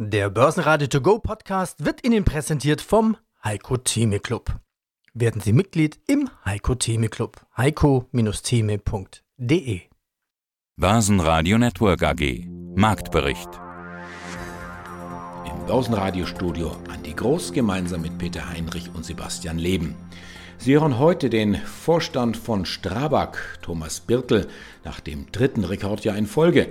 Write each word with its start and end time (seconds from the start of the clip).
Der 0.00 0.30
Börsenradio 0.30 0.86
To 0.86 1.00
Go 1.00 1.18
Podcast 1.18 1.84
wird 1.84 2.06
Ihnen 2.06 2.24
präsentiert 2.24 2.80
vom 2.80 3.16
Heiko 3.42 3.78
Theme 3.78 4.20
Club. 4.20 4.60
Werden 5.12 5.40
Sie 5.40 5.52
Mitglied 5.52 5.98
im 6.06 6.30
Heiko 6.44 6.76
Theme 6.76 7.08
Club. 7.08 7.44
heiko-theme.de 7.56 9.80
Börsenradio 10.76 11.58
Network 11.58 12.04
AG 12.04 12.46
Marktbericht 12.76 13.48
Im 15.50 15.66
Börsenradiostudio 15.66 16.76
Andi 16.88 17.14
Groß 17.14 17.52
gemeinsam 17.52 18.02
mit 18.02 18.18
Peter 18.18 18.48
Heinrich 18.48 18.94
und 18.94 19.04
Sebastian 19.04 19.58
Leben. 19.58 19.96
Sie 20.58 20.74
hören 20.74 21.00
heute 21.00 21.28
den 21.28 21.56
Vorstand 21.56 22.36
von 22.36 22.66
Strabag, 22.66 23.58
Thomas 23.62 23.98
Birtel, 23.98 24.46
nach 24.84 25.00
dem 25.00 25.32
dritten 25.32 25.64
Rekordjahr 25.64 26.16
in 26.16 26.28
Folge 26.28 26.68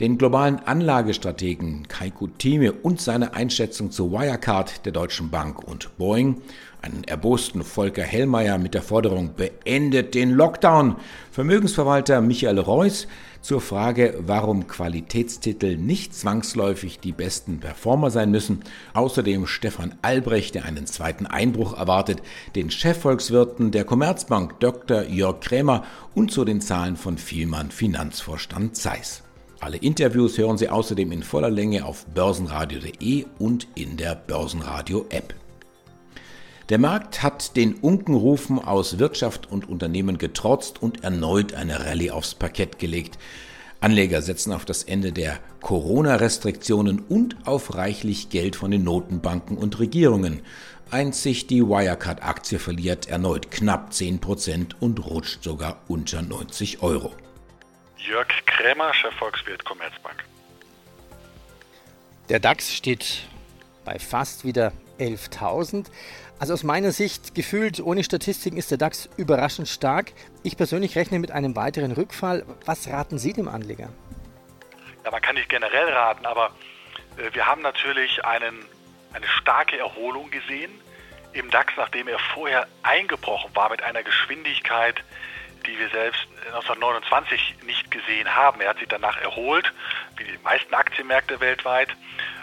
den 0.00 0.18
globalen 0.18 0.58
Anlagestrategen 0.58 1.86
Kaiko 1.88 2.26
Thieme 2.26 2.72
und 2.72 3.00
seine 3.00 3.34
Einschätzung 3.34 3.90
zu 3.90 4.12
Wirecard 4.12 4.84
der 4.84 4.92
Deutschen 4.92 5.30
Bank 5.30 5.62
und 5.62 5.96
Boeing, 5.96 6.42
einen 6.84 7.04
erbosten 7.04 7.62
Volker 7.62 8.02
Hellmeier 8.02 8.58
mit 8.58 8.74
der 8.74 8.82
Forderung 8.82 9.34
beendet 9.34 10.14
den 10.14 10.32
Lockdown, 10.32 10.96
Vermögensverwalter 11.30 12.20
Michael 12.20 12.58
Reuss 12.58 13.08
zur 13.40 13.60
Frage, 13.60 14.18
warum 14.20 14.66
Qualitätstitel 14.66 15.76
nicht 15.76 16.14
zwangsläufig 16.14 16.98
die 16.98 17.12
besten 17.12 17.60
Performer 17.60 18.10
sein 18.10 18.30
müssen, 18.30 18.60
außerdem 18.94 19.46
Stefan 19.46 19.94
Albrecht, 20.02 20.54
der 20.54 20.64
einen 20.64 20.86
zweiten 20.86 21.26
Einbruch 21.26 21.76
erwartet, 21.76 22.22
den 22.54 22.70
Chefvolkswirten 22.70 23.70
der 23.70 23.84
Commerzbank 23.84 24.60
Dr. 24.60 25.04
Jörg 25.04 25.40
Krämer 25.40 25.84
und 26.14 26.32
zu 26.32 26.44
den 26.44 26.60
Zahlen 26.60 26.96
von 26.96 27.18
Vielmann 27.18 27.70
Finanzvorstand 27.70 28.76
Zeiss. 28.76 29.23
Alle 29.64 29.78
Interviews 29.78 30.36
hören 30.36 30.58
Sie 30.58 30.68
außerdem 30.68 31.10
in 31.10 31.22
voller 31.22 31.48
Länge 31.48 31.86
auf 31.86 32.04
börsenradio.de 32.12 33.24
und 33.38 33.66
in 33.74 33.96
der 33.96 34.14
Börsenradio-App. 34.14 35.34
Der 36.68 36.78
Markt 36.78 37.22
hat 37.22 37.56
den 37.56 37.72
Unkenrufen 37.76 38.58
aus 38.58 38.98
Wirtschaft 38.98 39.50
und 39.50 39.66
Unternehmen 39.66 40.18
getrotzt 40.18 40.82
und 40.82 41.02
erneut 41.02 41.54
eine 41.54 41.80
Rallye 41.80 42.10
aufs 42.10 42.34
Parkett 42.34 42.78
gelegt. 42.78 43.16
Anleger 43.80 44.20
setzen 44.20 44.52
auf 44.52 44.66
das 44.66 44.82
Ende 44.82 45.12
der 45.12 45.38
Corona-Restriktionen 45.62 46.98
und 46.98 47.34
auf 47.46 47.74
reichlich 47.74 48.28
Geld 48.28 48.56
von 48.56 48.70
den 48.70 48.84
Notenbanken 48.84 49.56
und 49.56 49.78
Regierungen. 49.78 50.42
Einzig 50.90 51.46
die 51.46 51.66
Wirecard-Aktie 51.66 52.58
verliert 52.58 53.08
erneut 53.08 53.50
knapp 53.50 53.92
10% 53.92 54.74
und 54.78 55.06
rutscht 55.06 55.42
sogar 55.42 55.80
unter 55.88 56.20
90 56.20 56.82
Euro. 56.82 57.12
Jörg 58.04 58.28
Krämer, 58.44 58.92
Chefvolkswirt 58.92 59.64
Commerzbank. 59.64 60.24
Der 62.28 62.38
DAX 62.38 62.74
steht 62.74 63.22
bei 63.84 63.98
fast 63.98 64.44
wieder 64.44 64.72
11.000. 64.98 65.86
Also 66.38 66.52
aus 66.52 66.64
meiner 66.64 66.92
Sicht 66.92 67.34
gefühlt 67.34 67.80
ohne 67.80 68.04
Statistiken 68.04 68.58
ist 68.58 68.70
der 68.70 68.78
DAX 68.78 69.08
überraschend 69.16 69.68
stark. 69.68 70.12
Ich 70.42 70.56
persönlich 70.58 70.96
rechne 70.96 71.18
mit 71.18 71.30
einem 71.30 71.56
weiteren 71.56 71.92
Rückfall. 71.92 72.44
Was 72.66 72.88
raten 72.88 73.18
Sie 73.18 73.32
dem 73.32 73.48
Anleger? 73.48 73.88
Ja, 75.04 75.10
man 75.10 75.22
kann 75.22 75.36
nicht 75.36 75.48
generell 75.48 75.88
raten, 75.88 76.26
aber 76.26 76.50
äh, 77.16 77.34
wir 77.34 77.46
haben 77.46 77.62
natürlich 77.62 78.22
einen, 78.24 78.66
eine 79.14 79.26
starke 79.28 79.78
Erholung 79.78 80.30
gesehen 80.30 80.70
im 81.32 81.50
DAX, 81.50 81.72
nachdem 81.76 82.08
er 82.08 82.18
vorher 82.18 82.66
eingebrochen 82.82 83.50
war 83.54 83.70
mit 83.70 83.82
einer 83.82 84.02
Geschwindigkeit, 84.02 85.02
die 85.66 85.78
wir 85.78 85.88
selbst 85.90 86.26
1929 86.46 87.56
nicht 87.64 87.90
gesehen 87.90 88.34
haben. 88.34 88.60
Er 88.60 88.70
hat 88.70 88.78
sich 88.78 88.88
danach 88.88 89.16
erholt, 89.18 89.72
wie 90.16 90.24
die 90.24 90.38
meisten 90.38 90.74
Aktienmärkte 90.74 91.40
weltweit, 91.40 91.88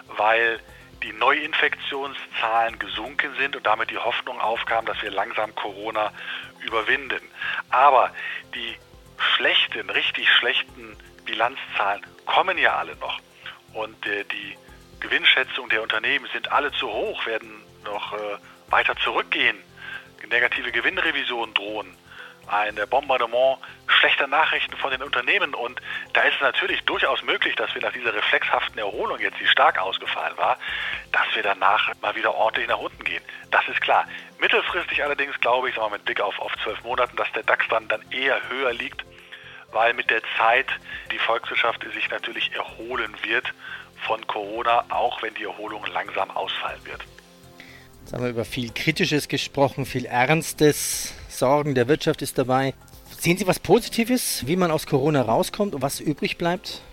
weil 0.08 0.60
die 1.04 1.14
Neuinfektionszahlen 1.14 2.78
gesunken 2.78 3.34
sind 3.38 3.56
und 3.56 3.66
damit 3.66 3.90
die 3.90 3.98
Hoffnung 3.98 4.40
aufkam, 4.40 4.86
dass 4.86 5.02
wir 5.02 5.12
langsam 5.12 5.54
Corona 5.56 6.12
überwinden. 6.60 7.22
Aber 7.70 8.12
die 8.54 8.76
schlechten, 9.18 9.90
richtig 9.90 10.30
schlechten 10.30 10.98
Bilanzzahlen 11.26 12.06
kommen 12.26 12.58
ja 12.58 12.76
alle 12.76 12.96
noch. 12.98 13.20
Und 13.74 14.06
äh, 14.06 14.26
die 14.26 14.58
Gewinnschätzung 15.00 15.70
der 15.70 15.82
Unternehmen 15.82 16.28
sind 16.34 16.52
alle 16.52 16.72
zu 16.74 16.88
hoch, 16.88 17.26
werden 17.26 17.64
noch 17.84 18.14
äh, 18.14 18.38
weiter 18.70 18.96
zurückgehen. 18.98 19.58
Negative 20.30 20.72
Gewinnrevisionen 20.72 21.54
drohen 21.54 21.98
ein 22.52 22.76
Bombardement 22.90 23.58
schlechter 23.88 24.28
Nachrichten 24.28 24.76
von 24.78 24.92
den 24.92 25.02
Unternehmen. 25.02 25.54
Und 25.54 25.82
da 26.14 26.22
ist 26.22 26.36
es 26.36 26.42
natürlich 26.42 26.82
durchaus 26.84 27.24
möglich, 27.24 27.56
dass 27.56 27.74
wir 27.74 27.82
nach 27.82 27.94
dieser 27.94 28.14
reflexhaften 28.14 28.78
Erholung 28.78 29.20
jetzt, 29.20 29.40
die 29.40 29.48
stark 29.48 29.80
ausgefallen 29.80 30.38
war, 30.38 30.58
dass 31.12 31.24
wir 31.34 31.44
danach 31.44 31.92
mal 32.02 32.16
wieder 32.16 32.34
ordentlich 32.34 32.68
nach 32.68 32.80
unten 32.80 33.04
gehen. 33.04 33.24
Das 33.52 33.68
ist 33.68 33.82
klar. 33.82 34.08
Mittelfristig 34.40 35.04
allerdings 35.04 35.40
glaube 35.40 35.70
ich, 35.70 35.76
sagen 35.76 35.92
wir 35.92 35.98
mit 35.98 36.06
Blick 36.06 36.20
auf, 36.20 36.38
auf 36.40 36.52
zwölf 36.64 36.84
Monaten, 36.84 37.16
dass 37.16 37.32
der 37.34 37.44
DAX 37.44 37.66
dann, 37.70 37.88
dann 37.88 38.02
eher 38.12 38.38
höher 38.50 38.74
liegt, 38.74 39.06
weil 39.72 39.94
mit 39.94 40.10
der 40.10 40.22
Zeit 40.38 40.68
die 41.12 41.20
Volkswirtschaft 41.20 41.86
sich 41.94 42.10
natürlich 42.10 42.52
erholen 42.54 43.16
wird 43.24 43.54
von 44.08 44.26
Corona, 44.28 44.84
auch 44.90 45.22
wenn 45.22 45.34
die 45.36 45.44
Erholung 45.44 45.86
langsam 45.94 46.32
ausfallen 46.32 46.84
wird. 46.86 47.02
Jetzt 48.02 48.14
haben 48.14 48.24
wir 48.24 48.32
über 48.32 48.46
viel 48.46 48.74
Kritisches 48.74 49.28
gesprochen, 49.28 49.86
viel 49.86 50.06
Ernstes. 50.06 51.14
Sorgen 51.42 51.74
der 51.74 51.88
Wirtschaft 51.88 52.22
ist 52.22 52.38
dabei. 52.38 52.76
Sehen 53.18 53.36
Sie 53.36 53.48
was 53.48 53.60
Positives, 53.60 54.46
wie 54.46 54.56
man 54.56 54.70
aus 54.70 54.86
Corona 54.86 55.24
rauskommt 55.24 55.74
und 55.74 55.82
was 55.82 56.00
übrig 56.00 56.38
bleibt? 56.38 56.84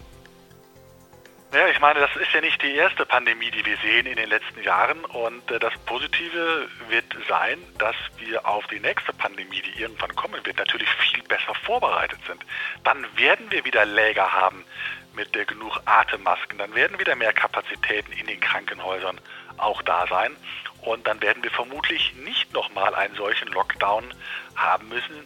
Ja, 1.52 1.68
ich 1.68 1.78
meine, 1.80 2.00
das 2.00 2.16
ist 2.16 2.32
ja 2.32 2.40
nicht 2.40 2.62
die 2.62 2.74
erste 2.74 3.04
Pandemie, 3.04 3.50
die 3.50 3.62
wir 3.66 3.76
sehen 3.76 4.06
in 4.06 4.16
den 4.16 4.30
letzten 4.30 4.62
Jahren. 4.62 5.04
Und 5.04 5.50
äh, 5.50 5.58
das 5.58 5.74
Positive 5.84 6.66
wird 6.88 7.04
sein, 7.28 7.58
dass 7.76 7.94
wir 8.16 8.46
auf 8.46 8.66
die 8.68 8.80
nächste 8.80 9.12
Pandemie, 9.12 9.60
die 9.60 9.82
irgendwann 9.82 10.16
kommen 10.16 10.40
wird, 10.42 10.56
natürlich 10.56 10.88
viel 11.12 11.22
besser 11.24 11.54
vorbereitet 11.66 12.20
sind. 12.26 12.42
Dann 12.84 13.04
werden 13.16 13.50
wir 13.50 13.66
wieder 13.66 13.84
Läger 13.84 14.32
haben 14.32 14.64
mit 15.14 15.34
genug 15.46 15.78
Atemmasken. 15.84 16.56
Dann 16.56 16.74
werden 16.74 16.98
wieder 16.98 17.16
mehr 17.16 17.34
Kapazitäten 17.34 18.12
in 18.12 18.26
den 18.26 18.40
Krankenhäusern 18.40 19.20
auch 19.58 19.82
da 19.82 20.06
sein. 20.06 20.34
Und 20.88 21.06
dann 21.06 21.20
werden 21.20 21.42
wir 21.42 21.50
vermutlich 21.50 22.14
nicht 22.24 22.50
nochmal 22.54 22.94
einen 22.94 23.14
solchen 23.14 23.48
Lockdown 23.48 24.04
haben 24.56 24.88
müssen, 24.88 25.22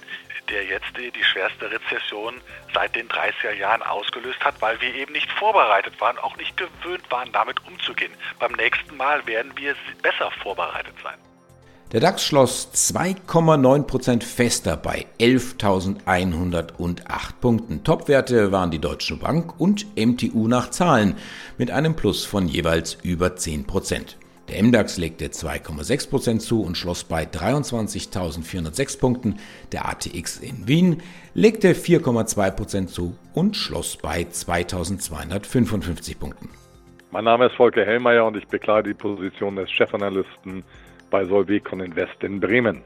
der 0.48 0.64
jetzt 0.64 0.88
die, 0.98 1.12
schwerste 1.22 1.70
Rezession 1.70 2.40
seit 2.74 2.96
den 2.96 3.08
30er 3.08 3.52
Jahren 3.52 3.80
ausgelöst 3.82 4.44
hat, 4.44 4.60
weil 4.60 4.80
wir 4.80 4.92
eben 4.92 5.12
nicht 5.12 5.30
vorbereitet 5.30 6.00
waren, 6.00 6.18
auch 6.18 6.36
nicht 6.36 6.56
gewöhnt 6.56 7.08
waren, 7.10 7.30
damit 7.30 7.64
umzugehen. 7.64 8.10
Beim 8.40 8.50
nächsten 8.54 8.96
Mal 8.96 9.24
werden 9.28 9.52
wir 9.54 9.76
besser 10.02 10.32
vorbereitet 10.42 10.96
sein. 11.00 11.14
Der 11.92 12.00
DAX 12.00 12.24
schloss 12.24 12.70
2,9% 12.74 14.24
fester 14.24 14.76
bei 14.76 15.06
11.108 15.20 17.04
Punkten. 17.40 17.84
Topwerte 17.84 18.50
waren 18.50 18.72
die 18.72 18.80
Deutsche 18.80 19.14
Bank 19.14 19.60
und 19.60 19.86
MTU 19.96 20.48
nach 20.48 20.70
Zahlen 20.70 21.14
mit 21.56 21.70
einem 21.70 21.94
Plus 21.94 22.24
von 22.24 22.48
jeweils 22.48 22.94
über 23.02 23.28
10%. 23.28 24.16
Der 24.52 24.62
MDAX 24.62 24.98
legte 24.98 25.28
2,6% 25.28 26.40
zu 26.40 26.62
und 26.62 26.76
schloss 26.76 27.04
bei 27.04 27.24
23.406 27.24 29.00
Punkten. 29.00 29.38
Der 29.72 29.88
ATX 29.88 30.40
in 30.40 30.68
Wien 30.68 31.02
legte 31.32 31.72
4,2% 31.72 32.86
zu 32.88 33.16
und 33.32 33.56
schloss 33.56 33.96
bei 33.96 34.26
2.255 34.30 36.18
Punkten. 36.18 36.50
Mein 37.12 37.24
Name 37.24 37.46
ist 37.46 37.54
Volker 37.56 37.86
Hellmeier 37.86 38.26
und 38.26 38.36
ich 38.36 38.46
bekleide 38.46 38.90
die 38.90 38.94
Position 38.94 39.56
des 39.56 39.70
Chefanalysten 39.70 40.64
bei 41.10 41.24
Solvecon 41.24 41.80
Invest 41.80 42.22
in 42.22 42.38
Bremen. 42.38 42.82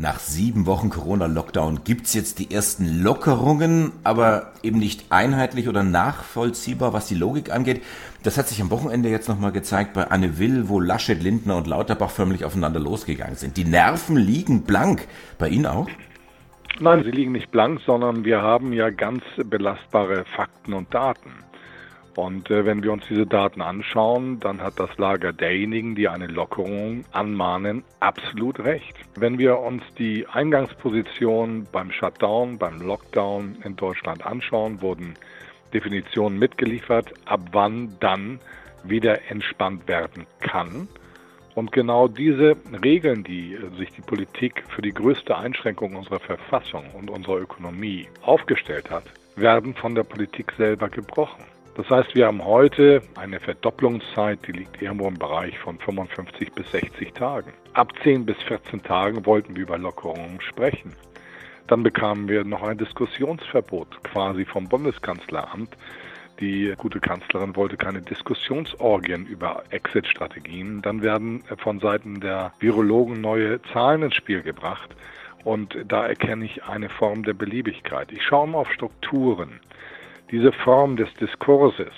Nach 0.00 0.20
sieben 0.20 0.66
Wochen 0.66 0.90
Corona-Lockdown 0.90 1.82
gibt 1.82 2.06
es 2.06 2.14
jetzt 2.14 2.38
die 2.38 2.52
ersten 2.54 3.02
Lockerungen, 3.02 3.90
aber 4.04 4.52
eben 4.62 4.78
nicht 4.78 5.06
einheitlich 5.10 5.68
oder 5.68 5.82
nachvollziehbar, 5.82 6.92
was 6.92 7.08
die 7.08 7.16
Logik 7.16 7.50
angeht. 7.50 7.82
Das 8.24 8.36
hat 8.36 8.48
sich 8.48 8.60
am 8.60 8.70
Wochenende 8.70 9.08
jetzt 9.08 9.28
nochmal 9.28 9.52
gezeigt 9.52 9.92
bei 9.92 10.08
Anne 10.10 10.38
Will, 10.38 10.68
wo 10.68 10.80
Laschet, 10.80 11.22
Lindner 11.22 11.56
und 11.56 11.68
Lauterbach 11.68 12.10
förmlich 12.10 12.44
aufeinander 12.44 12.80
losgegangen 12.80 13.36
sind. 13.36 13.56
Die 13.56 13.64
Nerven 13.64 14.16
liegen 14.16 14.62
blank. 14.62 15.06
Bei 15.38 15.48
Ihnen 15.48 15.66
auch? 15.66 15.88
Nein, 16.80 17.04
sie 17.04 17.10
liegen 17.10 17.32
nicht 17.32 17.50
blank, 17.50 17.80
sondern 17.86 18.24
wir 18.24 18.42
haben 18.42 18.72
ja 18.72 18.90
ganz 18.90 19.22
belastbare 19.44 20.24
Fakten 20.36 20.72
und 20.72 20.92
Daten. 20.92 21.30
Und 22.16 22.50
äh, 22.50 22.64
wenn 22.64 22.82
wir 22.82 22.92
uns 22.92 23.04
diese 23.08 23.26
Daten 23.26 23.60
anschauen, 23.60 24.40
dann 24.40 24.60
hat 24.60 24.80
das 24.80 24.90
Lager 24.98 25.32
derjenigen, 25.32 25.94
die 25.94 26.08
eine 26.08 26.26
Lockerung 26.26 27.04
anmahnen, 27.12 27.84
absolut 28.00 28.58
recht. 28.58 28.96
Wenn 29.16 29.38
wir 29.38 29.60
uns 29.60 29.84
die 29.98 30.26
Eingangsposition 30.26 31.68
beim 31.70 31.92
Shutdown, 31.92 32.58
beim 32.58 32.80
Lockdown 32.80 33.58
in 33.62 33.76
Deutschland 33.76 34.26
anschauen, 34.26 34.82
wurden 34.82 35.14
Definitionen 35.72 36.38
mitgeliefert, 36.38 37.12
ab 37.24 37.40
wann 37.52 37.96
dann 38.00 38.40
wieder 38.84 39.30
entspannt 39.30 39.88
werden 39.88 40.26
kann. 40.40 40.88
Und 41.54 41.72
genau 41.72 42.06
diese 42.06 42.56
Regeln, 42.84 43.24
die 43.24 43.58
sich 43.76 43.90
die 43.90 44.00
Politik 44.00 44.62
für 44.68 44.82
die 44.82 44.92
größte 44.92 45.36
Einschränkung 45.36 45.96
unserer 45.96 46.20
Verfassung 46.20 46.84
und 46.94 47.10
unserer 47.10 47.38
Ökonomie 47.38 48.06
aufgestellt 48.22 48.90
hat, 48.90 49.04
werden 49.34 49.74
von 49.74 49.94
der 49.94 50.04
Politik 50.04 50.52
selber 50.56 50.88
gebrochen. 50.88 51.44
Das 51.76 51.88
heißt, 51.90 52.14
wir 52.16 52.26
haben 52.26 52.44
heute 52.44 53.02
eine 53.16 53.38
Verdopplungszeit, 53.38 54.40
die 54.46 54.52
liegt 54.52 54.82
irgendwo 54.82 55.06
im 55.06 55.14
Bereich 55.14 55.56
von 55.58 55.78
55 55.78 56.52
bis 56.52 56.70
60 56.72 57.12
Tagen. 57.12 57.52
Ab 57.72 57.92
10 58.02 58.26
bis 58.26 58.36
14 58.48 58.82
Tagen 58.82 59.24
wollten 59.26 59.54
wir 59.54 59.62
über 59.62 59.78
Lockerungen 59.78 60.40
sprechen. 60.40 60.92
Dann 61.68 61.82
bekamen 61.82 62.28
wir 62.28 62.44
noch 62.44 62.62
ein 62.62 62.78
Diskussionsverbot 62.78 64.02
quasi 64.02 64.44
vom 64.46 64.68
Bundeskanzleramt. 64.68 65.76
Die 66.40 66.72
gute 66.78 66.98
Kanzlerin 66.98 67.56
wollte 67.56 67.76
keine 67.76 68.00
Diskussionsorgien 68.00 69.26
über 69.26 69.64
Exit-Strategien. 69.70 70.80
Dann 70.82 71.02
werden 71.02 71.44
von 71.58 71.78
Seiten 71.80 72.20
der 72.20 72.52
Virologen 72.58 73.20
neue 73.20 73.60
Zahlen 73.72 74.02
ins 74.02 74.14
Spiel 74.14 74.42
gebracht. 74.42 74.94
Und 75.44 75.76
da 75.86 76.06
erkenne 76.06 76.46
ich 76.46 76.64
eine 76.64 76.88
Form 76.88 77.22
der 77.22 77.34
Beliebigkeit. 77.34 78.12
Ich 78.12 78.22
schaue 78.22 78.48
mal 78.48 78.58
auf 78.58 78.72
Strukturen. 78.72 79.60
Diese 80.30 80.52
Form 80.52 80.96
des 80.96 81.12
Diskurses 81.14 81.92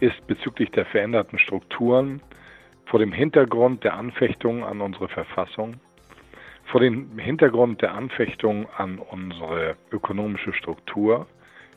ist 0.00 0.26
bezüglich 0.26 0.70
der 0.72 0.84
veränderten 0.84 1.38
Strukturen 1.38 2.20
vor 2.86 2.98
dem 2.98 3.12
Hintergrund 3.12 3.84
der 3.84 3.94
Anfechtung 3.94 4.64
an 4.64 4.80
unsere 4.80 5.08
Verfassung, 5.08 5.76
vor 6.70 6.80
dem 6.80 7.18
Hintergrund 7.18 7.82
der 7.82 7.94
Anfechtung 7.94 8.68
an 8.76 8.98
unsere 8.98 9.76
ökonomische 9.90 10.52
Struktur 10.52 11.26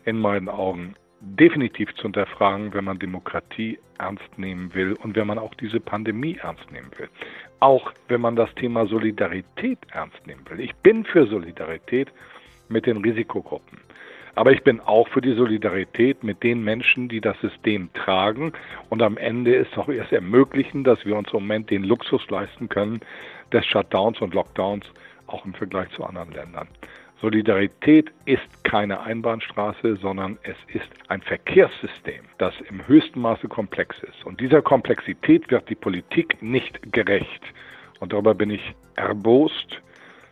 in 0.05 0.19
meinen 0.19 0.49
Augen 0.49 0.95
definitiv 1.19 1.93
zu 1.95 2.03
hinterfragen, 2.03 2.73
wenn 2.73 2.83
man 2.83 2.99
Demokratie 2.99 3.79
ernst 3.97 4.37
nehmen 4.37 4.73
will 4.73 4.93
und 4.93 5.15
wenn 5.15 5.25
man 5.25 5.39
auch 5.39 5.53
diese 5.55 5.79
Pandemie 5.79 6.37
ernst 6.41 6.69
nehmen 6.71 6.91
will. 6.97 7.09
Auch 7.59 7.91
wenn 8.07 8.21
man 8.21 8.35
das 8.35 8.53
Thema 8.55 8.85
Solidarität 8.85 9.79
ernst 9.91 10.27
nehmen 10.27 10.43
will. 10.49 10.59
Ich 10.59 10.75
bin 10.75 11.05
für 11.05 11.25
Solidarität 11.27 12.11
mit 12.67 12.85
den 12.85 12.97
Risikogruppen. 12.97 13.79
Aber 14.35 14.51
ich 14.51 14.63
bin 14.63 14.80
auch 14.80 15.07
für 15.09 15.21
die 15.21 15.35
Solidarität 15.35 16.24
mit 16.24 16.41
den 16.41 16.63
Menschen, 16.63 17.07
die 17.07 17.21
das 17.21 17.39
System 17.39 17.91
tragen 17.94 18.53
und 18.89 19.01
am 19.03 19.18
Ende 19.18 19.56
es 19.56 19.68
auch 19.77 19.89
erst 19.89 20.12
ermöglichen, 20.12 20.83
dass 20.83 21.06
wir 21.06 21.15
uns 21.15 21.27
im 21.31 21.41
Moment 21.41 21.69
den 21.69 21.83
Luxus 21.83 22.27
leisten 22.30 22.68
können 22.68 23.01
des 23.51 23.65
Shutdowns 23.65 24.19
und 24.21 24.33
Lockdowns, 24.33 24.85
auch 25.27 25.45
im 25.45 25.53
Vergleich 25.53 25.89
zu 25.91 26.03
anderen 26.03 26.31
Ländern. 26.31 26.68
Solidarität 27.21 28.12
ist 28.25 28.63
keine 28.65 29.00
Einbahnstraße, 29.00 29.95
sondern 29.97 30.38
es 30.44 30.57
ist 30.74 30.89
ein 31.07 31.21
Verkehrssystem, 31.21 32.25
das 32.38 32.53
im 32.69 32.86
höchsten 32.86 33.21
Maße 33.21 33.47
komplex 33.47 33.95
ist. 34.03 34.25
Und 34.25 34.41
dieser 34.41 34.62
Komplexität 34.62 35.50
wird 35.50 35.69
die 35.69 35.75
Politik 35.75 36.41
nicht 36.41 36.91
gerecht. 36.91 37.41
Und 38.01 38.12
darüber 38.12 38.33
bin 38.33 38.50
ich 38.50 38.75
erbost 38.95 39.81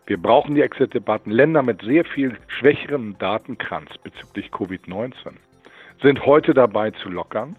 wir 0.06 0.20
brauchen 0.20 0.54
die 0.54 0.62
Exit-Debatten. 0.62 1.30
Länder 1.30 1.62
mit 1.62 1.82
sehr 1.82 2.04
viel 2.04 2.36
schwächerem 2.48 3.16
Datenkranz 3.18 3.90
bezüglich 4.02 4.48
Covid-19 4.48 5.34
sind 6.02 6.26
heute 6.26 6.52
dabei 6.54 6.90
zu 6.90 7.08
lockern 7.08 7.54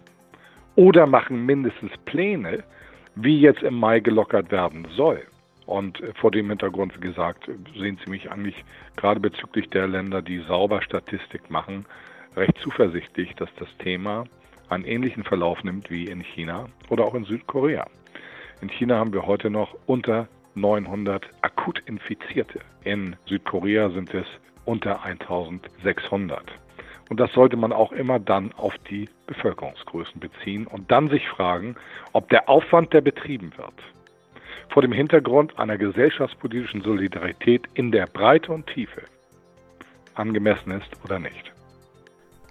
oder 0.76 1.06
machen 1.06 1.46
mindestens 1.46 1.92
Pläne, 2.04 2.62
wie 3.14 3.40
jetzt 3.40 3.62
im 3.62 3.74
Mai 3.74 4.00
gelockert 4.00 4.50
werden 4.50 4.86
soll. 4.94 5.22
Und 5.66 6.02
vor 6.16 6.30
dem 6.30 6.50
Hintergrund, 6.50 6.94
wie 6.96 7.06
gesagt, 7.06 7.48
sehen 7.74 7.98
Sie 8.04 8.10
mich 8.10 8.30
eigentlich 8.30 8.64
gerade 8.96 9.20
bezüglich 9.20 9.70
der 9.70 9.88
Länder, 9.88 10.20
die 10.20 10.40
sauber 10.40 10.82
Statistik 10.82 11.50
machen, 11.50 11.86
recht 12.36 12.58
zuversichtlich, 12.58 13.34
dass 13.36 13.48
das 13.58 13.68
Thema 13.78 14.24
einen 14.68 14.84
ähnlichen 14.84 15.24
Verlauf 15.24 15.64
nimmt 15.64 15.90
wie 15.90 16.04
in 16.04 16.20
China 16.20 16.66
oder 16.90 17.04
auch 17.04 17.14
in 17.14 17.24
Südkorea. 17.24 17.86
In 18.60 18.68
China 18.68 18.98
haben 18.98 19.12
wir 19.14 19.26
heute 19.26 19.48
noch 19.48 19.74
unter 19.86 20.28
900 20.54 21.28
akut 21.42 21.82
Infizierte. 21.86 22.60
In 22.84 23.16
Südkorea 23.26 23.90
sind 23.90 24.12
es 24.14 24.26
unter 24.64 25.04
1600. 25.04 26.42
Und 27.10 27.20
das 27.20 27.32
sollte 27.32 27.56
man 27.56 27.72
auch 27.72 27.92
immer 27.92 28.18
dann 28.18 28.52
auf 28.54 28.76
die 28.90 29.08
Bevölkerungsgrößen 29.26 30.20
beziehen 30.20 30.66
und 30.66 30.90
dann 30.90 31.08
sich 31.10 31.28
fragen, 31.28 31.76
ob 32.12 32.28
der 32.30 32.48
Aufwand, 32.48 32.92
der 32.92 33.02
betrieben 33.02 33.52
wird, 33.56 33.74
vor 34.70 34.82
dem 34.82 34.92
Hintergrund 34.92 35.58
einer 35.58 35.76
gesellschaftspolitischen 35.76 36.82
Solidarität 36.82 37.68
in 37.74 37.92
der 37.92 38.06
Breite 38.06 38.52
und 38.52 38.66
Tiefe 38.66 39.02
angemessen 40.14 40.70
ist 40.70 41.04
oder 41.04 41.18
nicht. 41.18 41.53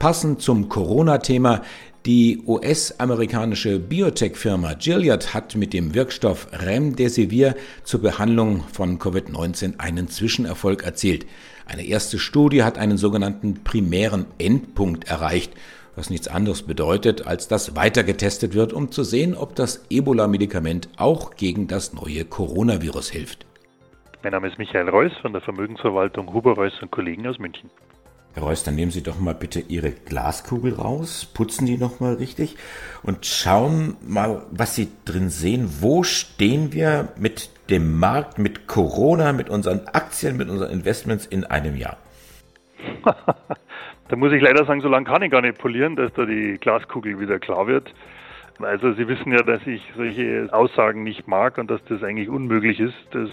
Passend 0.03 0.41
zum 0.41 0.67
Corona-Thema 0.67 1.61
die 2.05 2.43
US-amerikanische 2.45 3.79
Biotech-Firma 3.79 4.73
Gilead 4.73 5.33
hat 5.33 5.55
mit 5.55 5.71
dem 5.71 5.95
Wirkstoff 5.95 6.49
Remdesivir 6.51 7.55
zur 7.85 8.01
Behandlung 8.01 8.65
von 8.73 8.99
Covid-19 8.99 9.79
einen 9.79 10.09
Zwischenerfolg 10.09 10.83
erzielt. 10.83 11.25
Eine 11.65 11.85
erste 11.85 12.19
Studie 12.19 12.63
hat 12.63 12.77
einen 12.77 12.97
sogenannten 12.97 13.63
primären 13.63 14.25
Endpunkt 14.39 15.07
erreicht, 15.07 15.53
was 15.95 16.09
nichts 16.09 16.27
anderes 16.27 16.63
bedeutet, 16.63 17.25
als 17.25 17.47
dass 17.47 17.77
weiter 17.77 18.03
getestet 18.03 18.55
wird, 18.55 18.73
um 18.73 18.91
zu 18.91 19.05
sehen, 19.05 19.37
ob 19.37 19.55
das 19.55 19.85
Ebola-Medikament 19.89 20.89
auch 20.97 21.37
gegen 21.37 21.69
das 21.69 21.93
neue 21.93 22.25
Coronavirus 22.25 23.09
hilft. 23.09 23.45
Mein 24.21 24.33
Name 24.33 24.49
ist 24.49 24.57
Michael 24.57 24.89
Reuss 24.89 25.13
von 25.21 25.31
der 25.31 25.41
Vermögensverwaltung 25.41 26.33
Huber 26.33 26.55
Reuss 26.55 26.73
und 26.81 26.91
Kollegen 26.91 27.25
aus 27.25 27.39
München. 27.39 27.69
Herr 28.35 28.43
Reus, 28.43 28.63
dann 28.63 28.73
nehmen 28.73 28.89
Sie 28.89 29.03
doch 29.03 29.19
mal 29.19 29.35
bitte 29.35 29.59
Ihre 29.59 29.91
Glaskugel 29.91 30.73
raus, 30.73 31.25
putzen 31.31 31.67
die 31.67 31.77
nochmal 31.77 32.15
richtig 32.15 32.55
und 33.03 33.27
schauen 33.27 33.95
mal, 34.01 34.43
was 34.49 34.73
Sie 34.73 34.89
drin 35.05 35.29
sehen. 35.29 35.69
Wo 35.81 36.01
stehen 36.01 36.73
wir 36.73 37.09
mit 37.15 37.51
dem 37.69 37.99
Markt, 37.99 38.39
mit 38.39 38.65
Corona, 38.65 39.33
mit 39.33 39.51
unseren 39.51 39.87
Aktien, 39.87 40.35
mit 40.35 40.49
unseren 40.49 40.71
Investments 40.71 41.27
in 41.27 41.43
einem 41.43 41.75
Jahr? 41.75 41.97
da 44.07 44.15
muss 44.15 44.33
ich 44.33 44.41
leider 44.41 44.65
sagen, 44.65 44.81
so 44.81 44.89
lange 44.89 45.05
kann 45.05 45.21
ich 45.21 45.31
gar 45.31 45.41
nicht 45.41 45.59
polieren, 45.59 45.95
dass 45.95 46.11
da 46.13 46.25
die 46.25 46.57
Glaskugel 46.59 47.19
wieder 47.19 47.37
klar 47.37 47.67
wird. 47.67 47.93
Also 48.59 48.93
Sie 48.93 49.07
wissen 49.07 49.31
ja, 49.31 49.41
dass 49.41 49.65
ich 49.65 49.81
solche 49.95 50.47
Aussagen 50.51 51.03
nicht 51.03 51.27
mag 51.27 51.57
und 51.57 51.71
dass 51.71 51.83
das 51.85 52.03
eigentlich 52.03 52.29
unmöglich 52.29 52.79
ist. 52.79 52.95
Das 53.11 53.29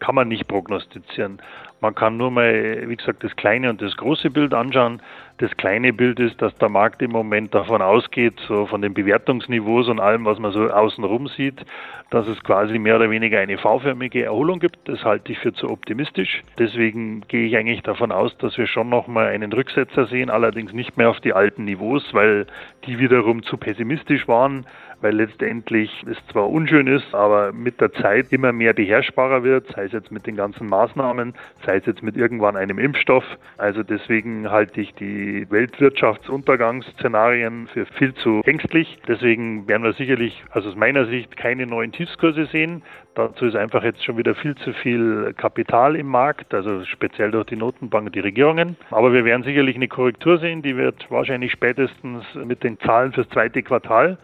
kann 0.00 0.14
man 0.14 0.28
nicht 0.28 0.48
prognostizieren. 0.48 1.40
Man 1.80 1.94
kann 1.94 2.16
nur 2.16 2.30
mal, 2.30 2.88
wie 2.88 2.96
gesagt, 2.96 3.22
das 3.22 3.34
kleine 3.36 3.70
und 3.70 3.80
das 3.80 3.96
große 3.96 4.30
Bild 4.30 4.54
anschauen. 4.54 5.00
Das 5.38 5.54
kleine 5.58 5.92
Bild 5.92 6.18
ist, 6.18 6.40
dass 6.40 6.56
der 6.56 6.70
Markt 6.70 7.02
im 7.02 7.10
Moment 7.10 7.54
davon 7.54 7.82
ausgeht, 7.82 8.40
so 8.48 8.64
von 8.64 8.80
den 8.80 8.94
Bewertungsniveaus 8.94 9.88
und 9.88 10.00
allem, 10.00 10.24
was 10.24 10.38
man 10.38 10.50
so 10.50 10.70
außenrum 10.70 11.28
sieht, 11.28 11.62
dass 12.08 12.26
es 12.26 12.42
quasi 12.42 12.78
mehr 12.78 12.96
oder 12.96 13.10
weniger 13.10 13.38
eine 13.38 13.58
V-förmige 13.58 14.24
Erholung 14.24 14.60
gibt. 14.60 14.78
Das 14.88 15.04
halte 15.04 15.32
ich 15.32 15.38
für 15.38 15.52
zu 15.52 15.68
optimistisch. 15.68 16.42
Deswegen 16.58 17.20
gehe 17.28 17.46
ich 17.46 17.56
eigentlich 17.56 17.82
davon 17.82 18.12
aus, 18.12 18.36
dass 18.38 18.56
wir 18.56 18.66
schon 18.66 18.88
nochmal 18.88 19.26
einen 19.26 19.52
Rücksetzer 19.52 20.06
sehen, 20.06 20.30
allerdings 20.30 20.72
nicht 20.72 20.96
mehr 20.96 21.10
auf 21.10 21.20
die 21.20 21.34
alten 21.34 21.66
Niveaus, 21.66 22.14
weil 22.14 22.46
die 22.86 22.98
wiederum 22.98 23.42
zu 23.42 23.58
pessimistisch 23.58 24.26
waren 24.28 24.64
weil 25.00 25.14
letztendlich 25.14 26.04
es 26.10 26.16
zwar 26.28 26.48
unschön 26.48 26.86
ist, 26.86 27.14
aber 27.14 27.52
mit 27.52 27.78
der 27.80 27.92
Zeit 27.92 28.32
immer 28.32 28.52
mehr 28.52 28.72
beherrschbarer 28.72 29.42
wird, 29.44 29.66
sei 29.74 29.84
es 29.84 29.92
jetzt 29.92 30.10
mit 30.10 30.26
den 30.26 30.36
ganzen 30.36 30.66
Maßnahmen, 30.68 31.34
sei 31.64 31.76
es 31.76 31.86
jetzt 31.86 32.02
mit 32.02 32.16
irgendwann 32.16 32.56
einem 32.56 32.78
Impfstoff. 32.78 33.24
Also 33.58 33.82
deswegen 33.82 34.50
halte 34.50 34.80
ich 34.80 34.94
die 34.94 35.46
Weltwirtschaftsuntergangsszenarien 35.50 37.68
für 37.68 37.84
viel 37.86 38.14
zu 38.14 38.40
ängstlich. 38.44 38.98
Deswegen 39.06 39.68
werden 39.68 39.82
wir 39.82 39.92
sicherlich, 39.92 40.42
also 40.50 40.70
aus 40.70 40.76
meiner 40.76 41.04
Sicht, 41.06 41.36
keine 41.36 41.66
neuen 41.66 41.92
Tiefskurse 41.92 42.46
sehen. 42.46 42.82
Dazu 43.14 43.44
ist 43.46 43.56
einfach 43.56 43.82
jetzt 43.82 44.04
schon 44.04 44.16
wieder 44.18 44.34
viel 44.34 44.54
zu 44.56 44.74
viel 44.74 45.32
Kapital 45.36 45.96
im 45.96 46.06
Markt, 46.06 46.52
also 46.52 46.84
speziell 46.84 47.30
durch 47.30 47.46
die 47.46 47.56
Notenbank 47.56 48.04
und 48.06 48.14
die 48.14 48.20
Regierungen. 48.20 48.76
Aber 48.90 49.14
wir 49.14 49.24
werden 49.24 49.42
sicherlich 49.42 49.76
eine 49.76 49.88
Korrektur 49.88 50.36
sehen, 50.38 50.60
die 50.60 50.76
wird 50.76 51.10
wahrscheinlich 51.10 51.52
spätestens 51.52 52.24
mit 52.34 52.62
den 52.62 52.78
Zahlen 52.80 53.12
fürs 53.12 53.30
zweite 53.30 53.62
Quartal 53.62 54.18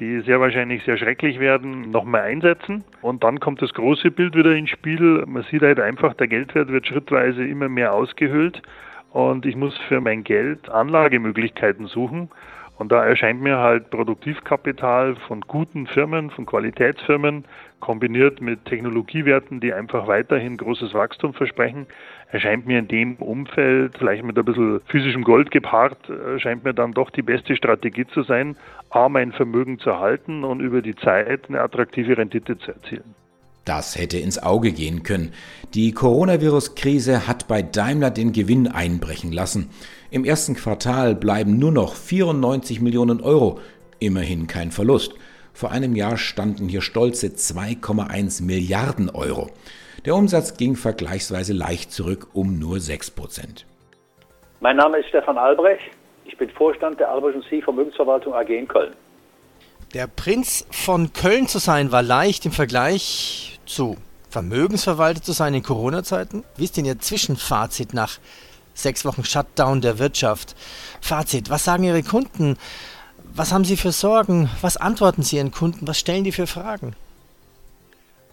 die 0.00 0.20
sehr 0.22 0.40
wahrscheinlich 0.40 0.82
sehr 0.84 0.96
schrecklich 0.96 1.38
werden, 1.38 1.90
nochmal 1.90 2.22
einsetzen. 2.22 2.82
Und 3.02 3.22
dann 3.22 3.38
kommt 3.38 3.62
das 3.62 3.72
große 3.74 4.10
Bild 4.10 4.34
wieder 4.34 4.54
ins 4.56 4.70
Spiel. 4.70 5.24
Man 5.26 5.44
sieht 5.44 5.62
halt 5.62 5.78
einfach, 5.78 6.14
der 6.14 6.26
Geldwert 6.26 6.68
wird 6.68 6.86
schrittweise 6.86 7.44
immer 7.44 7.68
mehr 7.68 7.92
ausgehöhlt 7.92 8.62
und 9.12 9.44
ich 9.44 9.56
muss 9.56 9.76
für 9.88 10.00
mein 10.00 10.24
Geld 10.24 10.68
Anlagemöglichkeiten 10.68 11.86
suchen. 11.86 12.30
Und 12.78 12.90
da 12.90 13.04
erscheint 13.04 13.42
mir 13.42 13.58
halt 13.58 13.90
Produktivkapital 13.90 15.14
von 15.28 15.42
guten 15.42 15.86
Firmen, 15.86 16.30
von 16.30 16.46
Qualitätsfirmen, 16.46 17.44
kombiniert 17.80 18.40
mit 18.40 18.64
Technologiewerten, 18.64 19.60
die 19.60 19.74
einfach 19.74 20.06
weiterhin 20.06 20.56
großes 20.56 20.94
Wachstum 20.94 21.34
versprechen, 21.34 21.86
erscheint 22.32 22.66
mir 22.66 22.78
in 22.78 22.88
dem 22.88 23.16
Umfeld, 23.16 23.98
vielleicht 23.98 24.24
mit 24.24 24.38
ein 24.38 24.44
bisschen 24.44 24.80
physischem 24.86 25.24
Gold 25.24 25.50
gepaart, 25.50 25.98
scheint 26.38 26.64
mir 26.64 26.74
dann 26.74 26.92
doch 26.92 27.10
die 27.10 27.22
beste 27.22 27.56
Strategie 27.56 28.06
zu 28.06 28.22
sein, 28.22 28.56
A, 28.90 29.08
mein 29.08 29.32
Vermögen 29.32 29.78
zu 29.78 29.98
halten 29.98 30.44
und 30.44 30.60
über 30.60 30.82
die 30.82 30.96
Zeit 30.96 31.48
eine 31.48 31.60
attraktive 31.60 32.16
Rendite 32.16 32.58
zu 32.58 32.72
erzielen. 32.72 33.14
Das 33.64 33.96
hätte 33.96 34.18
ins 34.18 34.42
Auge 34.42 34.72
gehen 34.72 35.02
können. 35.02 35.32
Die 35.74 35.92
Coronavirus-Krise 35.92 37.28
hat 37.28 37.46
bei 37.46 37.62
Daimler 37.62 38.10
den 38.10 38.32
Gewinn 38.32 38.68
einbrechen 38.68 39.32
lassen. 39.32 39.70
Im 40.10 40.24
ersten 40.24 40.54
Quartal 40.54 41.14
bleiben 41.14 41.58
nur 41.58 41.70
noch 41.70 41.94
94 41.94 42.80
Millionen 42.80 43.20
Euro. 43.20 43.60
Immerhin 43.98 44.46
kein 44.46 44.72
Verlust. 44.72 45.14
Vor 45.52 45.70
einem 45.70 45.96
Jahr 45.96 46.16
standen 46.16 46.68
hier 46.68 46.82
stolze 46.82 47.28
2,1 47.28 48.42
Milliarden 48.42 49.10
Euro. 49.10 49.50
Der 50.04 50.14
Umsatz 50.14 50.56
ging 50.56 50.76
vergleichsweise 50.76 51.52
leicht 51.52 51.92
zurück 51.92 52.28
um 52.32 52.58
nur 52.58 52.80
6 52.80 53.10
Prozent. 53.10 53.66
Mein 54.60 54.76
Name 54.76 54.98
ist 54.98 55.08
Stefan 55.08 55.36
Albrecht. 55.36 55.90
Ich 56.24 56.36
bin 56.36 56.48
Vorstand 56.50 57.00
der 57.00 57.10
Albert 57.10 57.34
C. 57.48 57.60
Vermögensverwaltung 57.60 58.34
AG 58.34 58.48
in 58.48 58.68
Köln. 58.68 58.94
Der 59.94 60.06
Prinz 60.06 60.66
von 60.70 61.12
Köln 61.12 61.48
zu 61.48 61.58
sein 61.58 61.90
war 61.92 62.02
leicht 62.02 62.46
im 62.46 62.52
Vergleich 62.52 63.58
zu 63.66 63.96
Vermögensverwalter 64.30 65.22
zu 65.22 65.32
sein 65.32 65.54
in 65.54 65.62
Corona-Zeiten. 65.62 66.44
Wie 66.56 66.64
ist 66.64 66.76
denn 66.76 66.84
Ihr 66.84 67.00
Zwischenfazit 67.00 67.92
nach 67.92 68.18
sechs 68.74 69.04
Wochen 69.04 69.24
Shutdown 69.24 69.80
der 69.80 69.98
Wirtschaft? 69.98 70.54
Fazit, 71.00 71.50
was 71.50 71.64
sagen 71.64 71.82
Ihre 71.82 72.04
Kunden? 72.04 72.56
Was 73.34 73.52
haben 73.52 73.64
Sie 73.64 73.76
für 73.76 73.92
Sorgen? 73.92 74.50
Was 74.60 74.76
antworten 74.76 75.22
Sie 75.22 75.36
Ihren 75.36 75.52
Kunden? 75.52 75.86
Was 75.86 75.98
stellen 75.98 76.24
die 76.24 76.32
für 76.32 76.46
Fragen? 76.46 76.94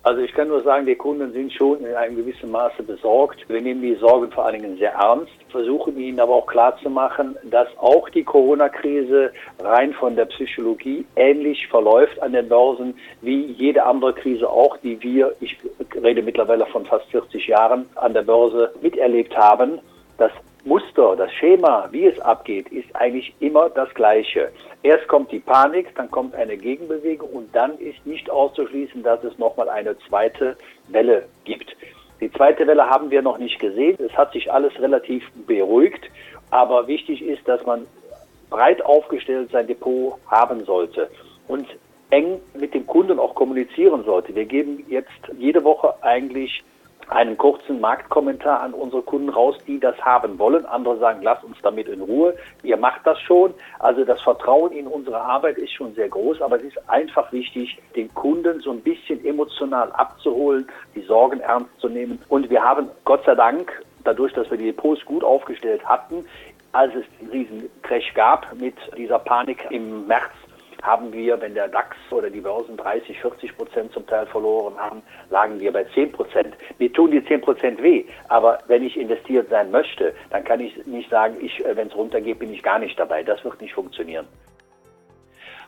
Also 0.08 0.22
ich 0.22 0.32
kann 0.34 0.48
nur 0.48 0.64
sagen, 0.64 0.86
die 0.86 0.96
Kunden 0.96 1.34
sind 1.34 1.52
schon 1.52 1.82
in 1.82 1.94
einem 1.94 2.16
gewissen 2.16 2.50
Maße 2.50 2.82
besorgt. 2.82 3.48
Wir 3.50 3.60
nehmen 3.60 3.82
die 3.82 3.96
Sorgen 3.96 4.32
vor 4.32 4.46
allen 4.46 4.62
Dingen 4.62 4.78
sehr 4.78 4.94
ernst, 4.94 5.34
versuchen 5.50 6.00
ihnen 6.00 6.20
aber 6.22 6.34
auch 6.34 6.48
klarzumachen, 6.48 7.36
dass 7.44 7.68
auch 7.78 8.08
die 8.10 8.24
Corona-Krise 8.24 9.34
rein 9.60 9.94
von 9.94 10.16
der 10.16 10.26
Psychologie 10.26 11.06
ähnlich 11.18 11.68
verläuft 11.68 12.22
an 12.22 12.32
den 12.32 12.48
Börsen 12.48 12.96
wie 13.22 13.48
jede 13.48 13.84
andere 13.84 14.14
Krise 14.14 14.50
auch, 14.50 14.78
die 14.78 15.02
wir, 15.04 15.36
ich 15.42 15.58
rede 16.02 16.22
mittlerweile 16.22 16.66
von 16.68 16.86
fast 16.86 17.06
40 17.12 17.46
Jahren, 17.48 17.86
an 17.96 18.14
der 18.14 18.24
Börse 18.24 18.72
miterlebt 18.82 19.36
haben. 19.36 19.80
Das 20.18 20.32
Muster, 20.68 21.16
das 21.16 21.32
Schema, 21.32 21.88
wie 21.92 22.08
es 22.08 22.20
abgeht, 22.20 22.68
ist 22.74 22.94
eigentlich 22.94 23.34
immer 23.40 23.70
das 23.70 23.94
gleiche. 23.94 24.52
Erst 24.84 25.08
kommt 25.08 25.32
die 25.32 25.40
Panik, 25.40 25.96
dann 25.96 26.12
kommt 26.12 26.36
eine 26.36 26.58
Gegenbewegung 26.58 27.30
und 27.30 27.56
dann 27.56 27.78
ist 27.78 28.06
nicht 28.06 28.30
auszuschließen, 28.30 29.02
dass 29.02 29.24
es 29.24 29.38
nochmal 29.38 29.70
eine 29.70 29.98
zweite 30.10 30.58
Welle 30.90 31.24
gibt. 31.46 31.74
Die 32.20 32.30
zweite 32.34 32.68
Welle 32.68 32.86
haben 32.86 33.10
wir 33.12 33.22
noch 33.22 33.38
nicht 33.38 33.60
gesehen. 33.60 33.96
Es 34.00 34.12
hat 34.18 34.34
sich 34.34 34.52
alles 34.52 34.78
relativ 34.82 35.24
beruhigt, 35.48 36.10
aber 36.50 36.86
wichtig 36.88 37.22
ist, 37.22 37.48
dass 37.48 37.66
man 37.66 37.88
breit 38.50 38.84
aufgestellt 38.84 39.50
sein 39.52 39.68
Depot 39.68 40.16
haben 40.28 40.66
sollte 40.66 41.10
und 41.48 41.66
eng 42.10 42.42
mit 42.54 42.74
dem 42.74 42.86
Kunden 42.86 43.20
auch 43.20 43.36
kommunizieren 43.36 44.04
sollte. 44.04 44.36
Wir 44.36 44.46
geben 44.46 44.84
jetzt 44.90 45.22
jede 45.38 45.64
Woche 45.64 45.94
eigentlich 46.02 46.62
einen 47.10 47.38
kurzen 47.38 47.80
Marktkommentar 47.80 48.62
an 48.62 48.74
unsere 48.74 49.02
Kunden 49.02 49.30
raus, 49.30 49.56
die 49.66 49.80
das 49.80 49.98
haben 50.02 50.38
wollen. 50.40 50.66
Andere 50.66 50.98
sagen, 50.98 51.22
lasst 51.22 51.44
uns 51.44 51.58
damit 51.62 51.88
in 51.88 52.02
Ruhe. 52.02 52.36
Ihr 52.64 52.78
macht 52.78 53.06
das 53.06 53.20
schon. 53.22 53.54
Also 53.80 54.04
das 54.04 54.22
Vertrauen 54.22 54.72
in 54.72 54.88
unsere 54.88 55.20
Arbeit 55.20 55.58
ist 55.58 55.72
schon 55.74 55.94
sehr 55.96 56.10
groß, 56.10 56.42
aber 56.42 56.58
es 56.58 56.64
ist 56.64 56.90
einfach 56.90 57.32
wichtig, 57.32 57.78
den 57.96 58.14
Kunden 58.14 58.60
so 58.60 58.72
ein 58.72 58.82
bisschen 58.82 59.24
emotional 59.26 59.92
abzuholen, 59.94 60.68
die 60.96 61.02
Sorgen 61.02 61.40
ernst 61.40 61.70
zu 61.80 61.90
nehmen. 61.90 62.22
Und 62.30 62.50
wir 62.50 62.62
haben 62.62 62.90
Gott 63.06 63.24
sei 63.26 63.36
Dank, 63.36 63.72
dadurch, 64.04 64.34
dass 64.34 64.50
wir 64.50 64.58
die 64.58 64.66
Depots 64.66 65.04
gut 65.06 65.24
aufgestellt 65.24 65.84
hatten, 65.86 66.26
als 66.74 66.94
es 66.96 67.06
den 67.20 67.30
riesen 67.30 67.70
Crash 67.82 68.14
gab 68.14 68.54
mit 68.56 68.76
dieser 68.98 69.20
Panik 69.20 69.66
im 69.70 70.08
März, 70.08 70.32
haben 70.84 71.12
wir, 71.12 71.40
wenn 71.42 71.54
der 71.54 71.68
DAX 71.68 71.96
oder 72.12 72.30
die 72.30 72.42
Börsen 72.42 72.78
30, 72.78 73.20
40 73.20 73.58
Prozent 73.58 73.94
zum 73.94 74.06
Teil 74.08 74.26
verloren 74.28 74.78
haben, 74.78 75.02
lagen 75.30 75.60
wir 75.60 75.72
bei 75.72 75.84
10 75.84 76.12
Prozent. 76.12 76.56
Mir 76.80 76.92
tun 76.92 77.12
die 77.12 77.24
10 77.24 77.42
Prozent 77.42 77.82
weh, 77.82 78.06
aber 78.30 78.60
wenn 78.68 78.84
ich 78.84 78.98
investiert 78.98 79.50
sein 79.50 79.72
möchte, 79.72 80.14
dann 80.30 80.44
kann 80.44 80.60
ich 80.60 80.86
nicht 80.86 81.10
sagen, 81.10 81.38
ich, 81.42 81.64
äh, 81.66 81.76
wenn 81.76 81.88
es 81.88 81.96
runtergeht, 81.96 82.40
bin 82.40 82.54
ich 82.54 82.64
gar 82.64 82.80
nicht 82.80 83.00
dabei. 83.00 83.24
Das 83.24 83.44
wird 83.44 83.62
nicht 83.62 83.74
funktionieren. 83.74 84.28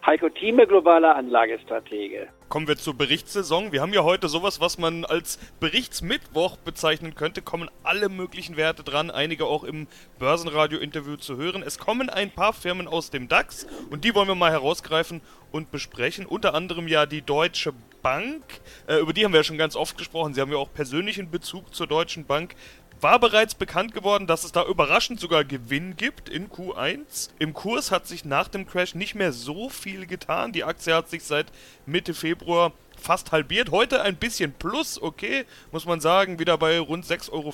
Heiko 0.05 0.29
Thieme, 0.29 0.65
globaler 0.65 1.15
Anlagestratege. 1.15 2.29
Kommen 2.47 2.67
wir 2.67 2.77
zur 2.77 2.95
Berichtssaison. 2.95 3.71
Wir 3.71 3.81
haben 3.81 3.93
ja 3.93 4.03
heute 4.03 4.27
sowas, 4.27 4.59
was 4.59 4.79
man 4.79 5.05
als 5.05 5.37
Berichtsmittwoch 5.59 6.57
bezeichnen 6.57 7.13
könnte. 7.13 7.41
Kommen 7.41 7.69
alle 7.83 8.09
möglichen 8.09 8.57
Werte 8.57 8.83
dran, 8.83 9.11
einige 9.11 9.45
auch 9.45 9.63
im 9.63 9.87
Börsenradio-Interview 10.17 11.17
zu 11.17 11.37
hören. 11.37 11.61
Es 11.61 11.77
kommen 11.77 12.09
ein 12.09 12.31
paar 12.31 12.53
Firmen 12.53 12.87
aus 12.87 13.11
dem 13.11 13.27
DAX 13.27 13.67
und 13.91 14.03
die 14.03 14.15
wollen 14.15 14.27
wir 14.27 14.35
mal 14.35 14.51
herausgreifen 14.51 15.21
und 15.51 15.69
besprechen. 15.69 16.25
Unter 16.25 16.53
anderem 16.55 16.87
ja 16.87 17.05
die 17.05 17.21
Deutsche 17.21 17.73
Bank. 18.01 18.43
Äh, 18.87 18.99
über 18.99 19.13
die 19.13 19.25
haben 19.25 19.33
wir 19.33 19.41
ja 19.41 19.43
schon 19.43 19.57
ganz 19.57 19.75
oft 19.75 19.97
gesprochen. 19.97 20.33
Sie 20.33 20.41
haben 20.41 20.51
ja 20.51 20.57
auch 20.57 20.73
persönlichen 20.73 21.29
Bezug 21.29 21.75
zur 21.75 21.87
Deutschen 21.87 22.25
Bank 22.25 22.55
war 23.01 23.19
bereits 23.19 23.55
bekannt 23.55 23.93
geworden, 23.93 24.27
dass 24.27 24.43
es 24.43 24.51
da 24.51 24.65
überraschend 24.65 25.19
sogar 25.19 25.43
Gewinn 25.43 25.95
gibt 25.95 26.27
in 26.29 26.49
Q1. 26.49 27.31
Im 27.39 27.53
Kurs 27.53 27.91
hat 27.91 28.07
sich 28.07 28.25
nach 28.25 28.47
dem 28.47 28.67
Crash 28.67 28.95
nicht 28.95 29.15
mehr 29.15 29.31
so 29.31 29.69
viel 29.69 30.05
getan. 30.05 30.51
Die 30.51 30.63
Aktie 30.63 30.93
hat 30.93 31.09
sich 31.09 31.23
seit 31.23 31.47
Mitte 31.85 32.13
Februar 32.13 32.73
fast 32.97 33.31
halbiert. 33.31 33.71
Heute 33.71 34.01
ein 34.01 34.17
bisschen 34.17 34.51
plus, 34.51 35.01
okay, 35.01 35.45
muss 35.71 35.85
man 35.85 36.01
sagen, 36.01 36.39
wieder 36.39 36.57
bei 36.57 36.77
rund 36.79 37.05
6,50 37.05 37.31
Euro 37.31 37.53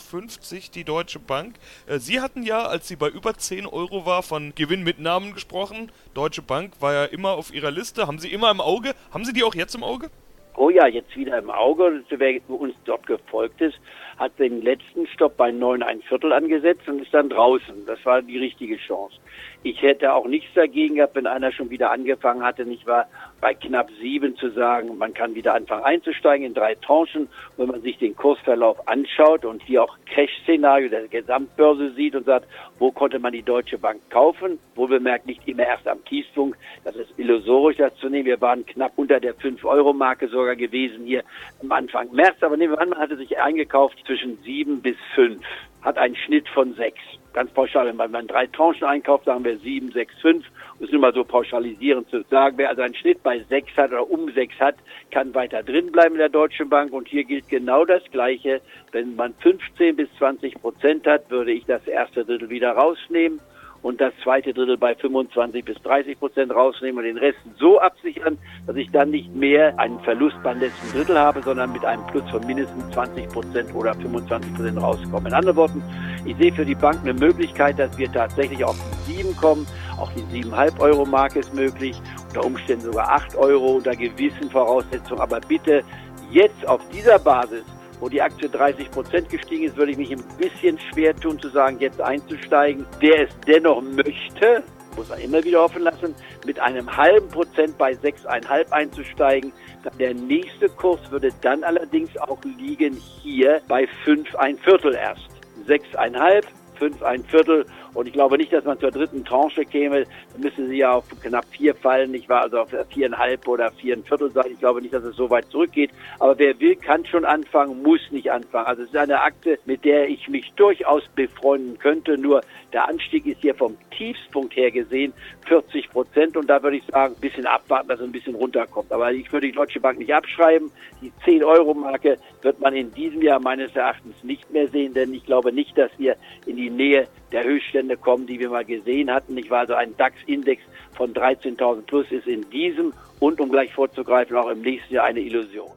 die 0.74 0.84
Deutsche 0.84 1.20
Bank. 1.20 1.56
Äh, 1.86 2.00
sie 2.00 2.20
hatten 2.20 2.42
ja, 2.42 2.66
als 2.66 2.88
sie 2.88 2.96
bei 2.96 3.10
über 3.10 3.36
10 3.36 3.68
Euro 3.68 4.08
war, 4.08 4.24
von 4.24 4.54
Gewinnmitnahmen 4.56 5.34
gesprochen. 5.34 5.92
Deutsche 6.16 6.42
Bank 6.42 6.74
war 6.80 6.94
ja 6.94 7.06
immer 7.06 7.32
auf 7.32 7.54
ihrer 7.54 7.70
Liste. 7.70 8.08
Haben 8.08 8.18
Sie 8.18 8.32
immer 8.32 8.50
im 8.50 8.62
Auge? 8.62 8.94
Haben 9.12 9.26
Sie 9.26 9.34
die 9.34 9.44
auch 9.44 9.54
jetzt 9.54 9.76
im 9.76 9.84
Auge? 9.84 10.10
Oh 10.58 10.70
ja, 10.70 10.88
jetzt 10.88 11.16
wieder 11.16 11.38
im 11.38 11.52
Auge. 11.52 12.04
Wer 12.10 12.50
uns 12.50 12.74
dort 12.86 13.06
gefolgt 13.06 13.62
ist, 13.62 13.78
hat 14.18 14.38
den 14.40 14.62
letzten 14.62 15.08
Stopp 15.08 15.38
bei 15.38 15.52
9 15.52 15.84
ein 15.84 16.02
Viertel 16.02 16.32
angesetzt 16.32 16.88
und 16.88 17.02
ist 17.02 17.14
dann 17.14 17.30
draußen. 17.30 17.86
Das 17.86 18.04
war 18.06 18.22
die 18.22 18.38
richtige 18.38 18.78
Chance. 18.78 19.18
Ich 19.66 19.82
hätte 19.82 20.14
auch 20.14 20.28
nichts 20.28 20.54
dagegen 20.54 20.94
gehabt, 20.94 21.16
wenn 21.16 21.26
einer 21.26 21.52
schon 21.52 21.72
wieder 21.72 21.90
angefangen 21.90 22.44
hatte, 22.44 22.66
nicht 22.66 22.86
wahr, 22.86 23.08
bei 23.42 23.56
knapp 23.56 23.90
sieben 24.00 24.36
zu 24.36 24.52
sagen, 24.52 24.96
man 25.00 25.16
kann 25.16 25.34
wieder 25.34 25.56
anfangen 25.56 25.84
einzusteigen 25.84 26.46
in 26.46 26.54
drei 26.54 26.76
Tranchen. 26.76 27.28
Wenn 27.58 27.70
man 27.70 27.82
sich 27.82 27.98
den 27.98 28.16
Kursverlauf 28.16 28.88
anschaut 28.88 29.44
und 29.44 29.64
hier 29.64 29.82
auch 29.82 29.98
Crash-Szenario 30.06 30.90
der 30.90 31.08
Gesamtbörse 31.08 31.94
sieht 31.96 32.14
und 32.14 32.28
sagt, 32.28 32.48
wo 32.78 32.92
konnte 32.92 33.18
man 33.18 33.34
die 33.34 33.42
Deutsche 33.42 33.80
Bank 33.80 34.02
kaufen? 34.12 34.60
Wohl 34.76 34.90
bemerkt 34.90 35.26
nicht 35.26 35.48
immer 35.48 35.66
erst 35.66 35.88
am 35.88 36.04
Kiespunkt. 36.04 36.60
Das 36.84 36.96
ist 36.96 37.18
illusorisch, 37.18 37.78
das 37.78 37.96
zu 37.96 38.08
nehmen. 38.08 38.28
Wir 38.28 38.42
waren 38.42 38.68
knapp 38.68 38.92
unter 38.98 39.20
der 39.20 39.34
5-Euro-Marke 39.34 40.28
sogar 40.28 40.56
gewesen 40.56 41.06
hier 41.06 41.24
am 41.64 41.72
Anfang 41.72 42.12
März. 42.12 42.36
Aber 42.42 42.56
nehmen 42.56 42.74
wir 42.74 42.82
an, 42.82 42.90
man 42.90 43.00
hatte 43.00 43.18
sich 43.18 43.40
eingekauft 43.40 43.98
zwischen 44.06 44.38
sieben 44.44 44.84
bis 44.84 44.98
fünf, 45.16 45.44
hat 45.82 45.98
einen 45.98 46.16
Schnitt 46.16 46.48
von 46.50 46.76
sechs. 46.76 47.02
Ganz 47.36 47.52
pauschal, 47.52 47.86
wenn 47.98 48.12
man 48.12 48.28
drei 48.28 48.48
Tranchen 48.48 48.88
einkauft, 48.88 49.26
sagen 49.26 49.44
wir 49.44 49.58
sieben, 49.58 49.92
sechs, 49.92 50.14
fünf. 50.22 50.46
Es 50.80 50.90
nur 50.90 51.02
mal 51.02 51.14
so 51.14 51.26
pauschalisierend 51.26 52.10
zu 52.10 52.22
sagen. 52.32 52.58
Wer 52.58 52.70
also 52.70 52.82
einen 52.82 52.96
Schnitt 52.96 53.22
bei 53.24 53.44
sechs 53.50 53.76
hat 53.76 53.92
oder 53.92 54.10
um 54.10 54.32
sechs 54.32 54.58
hat, 54.58 54.76
kann 55.12 55.36
weiter 55.36 55.62
drin 55.62 55.92
bleiben 55.92 56.16
in 56.16 56.20
der 56.20 56.30
Deutschen 56.30 56.70
Bank. 56.70 56.94
Und 56.94 57.10
hier 57.10 57.26
gilt 57.26 57.50
genau 57.50 57.84
das 57.84 58.02
Gleiche. 58.10 58.62
Wenn 58.94 59.18
man 59.18 59.34
15 59.34 59.98
bis 59.98 60.08
20 60.18 60.62
Prozent 60.62 61.06
hat, 61.06 61.30
würde 61.30 61.52
ich 61.52 61.66
das 61.66 61.86
erste 61.86 62.24
Drittel 62.24 62.50
wieder 62.50 62.72
rausnehmen 62.72 63.42
und 63.86 64.02
das 64.02 64.14
zweite 64.24 64.52
Drittel 64.52 64.80
bei 64.80 64.96
25 64.96 65.64
bis 65.64 65.78
30 65.84 66.18
Prozent 66.18 66.52
rausnehmen 66.52 66.98
und 66.98 67.04
den 67.04 67.20
Rest 67.20 67.38
so 67.60 67.80
absichern, 67.80 68.40
dass 68.66 68.76
ich 68.78 68.90
dann 68.90 69.12
nicht 69.12 69.36
mehr 69.36 69.78
einen 69.78 70.00
Verlust 70.00 70.42
beim 70.42 70.60
letzten 70.60 70.92
Drittel 70.92 71.20
habe, 71.20 71.44
sondern 71.44 71.72
mit 71.72 71.86
einem 71.86 72.04
Plus 72.08 72.28
von 72.32 72.44
mindestens 72.48 72.90
20 72.96 73.30
Prozent 73.30 73.76
oder 73.76 73.94
25 73.94 74.56
Prozent 74.56 74.82
rauskomme. 74.82 75.30
In 75.30 75.36
anderen 75.36 75.56
Worten, 75.56 75.84
ich 76.26 76.36
sehe 76.38 76.52
für 76.52 76.66
die 76.66 76.74
Bank 76.74 76.98
eine 77.04 77.14
Möglichkeit, 77.14 77.78
dass 77.78 77.96
wir 77.96 78.12
tatsächlich 78.12 78.66
auf 78.66 78.76
die 79.08 79.18
7 79.18 79.36
kommen. 79.36 79.68
Auch 80.00 80.12
die 80.14 80.44
7,5 80.44 80.80
Euro 80.80 81.06
Marke 81.06 81.38
ist 81.38 81.54
möglich, 81.54 81.96
unter 82.30 82.44
Umständen 82.44 82.86
sogar 82.86 83.12
8 83.12 83.36
Euro 83.36 83.76
unter 83.76 83.96
gewissen 83.96 84.50
Voraussetzungen. 84.50 85.22
Aber 85.22 85.40
bitte 85.42 85.84
jetzt 86.32 86.68
auf 86.68 86.82
dieser 86.90 87.20
Basis 87.20 87.64
wo 88.00 88.10
die 88.10 88.22
Aktie 88.22 88.50
30 88.50 88.92
Prozent 88.92 89.30
gestiegen 89.30 89.66
ist, 89.66 89.78
würde 89.78 89.92
ich 89.92 89.98
mich 89.98 90.12
ein 90.12 90.24
bisschen 90.38 90.78
schwer 90.92 91.16
tun 91.16 91.40
zu 91.40 91.50
sagen, 91.50 91.78
jetzt 91.80 92.02
einzusteigen. 92.02 92.86
Wer 93.00 93.28
es 93.28 93.40
dennoch 93.48 93.82
möchte, 93.82 94.64
muss 94.96 95.10
er 95.10 95.18
immer 95.18 95.44
wieder 95.44 95.64
offen 95.64 95.84
lassen, 95.84 96.16
mit 96.46 96.60
einem 96.60 96.96
halben 96.96 97.28
Prozent 97.30 97.78
bei 97.78 97.92
6,5 97.92 98.72
einzusteigen. 98.72 99.52
Der 100.00 100.14
nächste 100.14 100.70
Kurs 100.70 101.00
würde 101.12 101.30
dann 101.42 101.64
allerdings 101.64 102.16
auch 102.18 102.40
liegen 102.44 102.94
hier 103.22 103.62
bei 103.68 103.88
5 104.04 104.36
ein 104.36 104.58
Viertel 104.58 104.96
erst. 104.96 105.30
6,5, 105.68 106.44
5 106.80 107.04
ein 107.04 107.24
Viertel 107.26 107.66
und 107.96 108.08
ich 108.08 108.14
glaube 108.14 108.38
nicht, 108.38 108.52
dass 108.52 108.66
man 108.66 108.78
zur 108.80 108.92
dritten 108.92 109.24
Tranche 109.24 109.66
käme. 109.66 110.04
Da 110.04 110.40
müsste 110.40 110.68
sie 110.68 110.78
ja 110.78 110.92
auf 110.92 111.06
knapp 111.22 111.46
vier 111.50 111.74
fallen. 111.74 112.14
Ich 112.14 112.28
war 112.28 112.42
also 112.42 112.60
auf 112.60 112.70
viereinhalb 112.90 113.48
oder 113.48 113.72
viereinviertel 113.72 114.32
sein. 114.32 114.48
Ich 114.52 114.60
glaube 114.60 114.82
nicht, 114.82 114.94
dass 114.94 115.04
es 115.04 115.16
so 115.16 115.30
weit 115.30 115.46
zurückgeht. 115.50 115.92
Aber 116.20 116.38
wer 116.38 116.60
will, 116.60 116.76
kann 116.76 117.06
schon 117.06 117.24
anfangen, 117.24 117.82
muss 117.82 118.02
nicht 118.12 118.30
anfangen. 118.30 118.68
Also 118.68 118.84
es 118.84 118.90
ist 118.90 118.98
eine 118.98 119.22
Akte, 119.22 119.58
mit 119.66 119.86
der 119.86 120.10
ich 120.10 120.28
mich 120.28 120.52
durchaus 120.58 121.04
befreunden 121.16 121.80
könnte. 121.80 122.18
Nur 122.18 122.42
der 122.74 122.90
Anstieg 122.90 123.26
ist 123.26 123.40
hier 123.40 123.56
vom 123.56 123.78
Tiefspunkt 123.92 124.56
her 124.58 124.72
gesehen 124.72 125.14
40 125.48 125.90
Prozent. 125.90 126.36
Und 126.36 126.50
da 126.50 126.62
würde 126.62 126.78
ich 126.78 126.84
sagen, 126.88 127.16
ein 127.16 127.22
bisschen 127.22 127.48
abwarten, 127.48 127.88
dass 127.88 128.00
es 128.00 128.06
ein 128.06 128.12
bisschen 128.12 128.36
runterkommt. 128.36 128.92
Aber 128.92 129.14
ich 129.14 129.32
würde 129.32 129.48
die 129.48 129.54
Deutsche 129.54 129.80
Bank 129.80 130.00
nicht 130.00 130.14
abschreiben. 130.14 130.70
Die 131.02 131.14
10-Euro-Marke 131.26 132.18
wird 132.42 132.60
man 132.60 132.76
in 132.76 132.94
diesem 132.94 133.22
Jahr 133.22 133.40
meines 133.40 133.74
Erachtens 133.74 134.22
nicht 134.24 134.52
mehr 134.52 134.68
sehen, 134.68 134.94
denn 134.94 135.14
ich 135.14 135.26
glaube 135.26 135.54
nicht, 135.54 135.78
dass 135.78 135.92
wir 135.98 136.16
in 136.46 136.58
die 136.58 136.70
Nähe 136.70 137.08
der 137.32 137.44
Höchststände 137.44 137.85
kommen, 137.96 138.28
die 138.28 138.40
wir 138.40 138.50
mal 138.50 138.66
gesehen 138.66 139.12
hatten. 139.12 139.38
Ich 139.38 139.50
war 139.50 139.60
also 139.60 139.76
ein 139.76 139.96
DAX-Index 139.98 140.62
von 140.94 141.14
13.000 141.14 141.82
plus 141.84 142.06
ist 142.12 142.28
in 142.28 142.50
diesem 142.50 142.94
und 143.20 143.40
um 143.40 143.50
gleich 143.50 143.74
vorzugreifen 143.74 144.36
auch 144.36 144.50
im 144.50 144.62
nächsten 144.62 144.94
Jahr 144.94 145.06
eine 145.06 145.20
Illusion. 145.20 145.70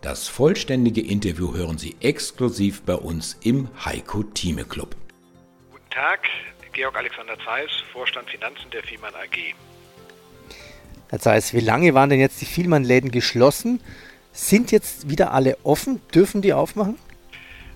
Das 0.00 0.26
vollständige 0.28 1.00
Interview 1.00 1.54
hören 1.54 1.78
Sie 1.78 1.94
exklusiv 2.00 2.82
bei 2.82 2.94
uns 2.94 3.38
im 3.42 3.68
Heiko 3.84 4.22
Thieme 4.24 4.64
Club. 4.64 4.96
Guten 5.70 5.90
Tag, 5.90 6.20
Georg 6.72 6.96
Alexander 6.96 7.36
Zeiss, 7.44 7.70
Vorstand 7.92 8.28
Finanzen 8.28 8.70
der 8.72 8.82
Fiemann 8.82 9.14
AG. 9.14 9.54
Herr 11.08 11.20
Zeiss, 11.20 11.52
wie 11.52 11.60
lange 11.60 11.94
waren 11.94 12.10
denn 12.10 12.20
jetzt 12.20 12.40
die 12.40 12.46
Vielmann-Läden 12.46 13.10
geschlossen? 13.10 13.80
Sind 14.32 14.72
jetzt 14.72 15.10
wieder 15.10 15.32
alle 15.32 15.58
offen? 15.62 16.00
Dürfen 16.14 16.40
die 16.40 16.54
aufmachen? 16.54 16.98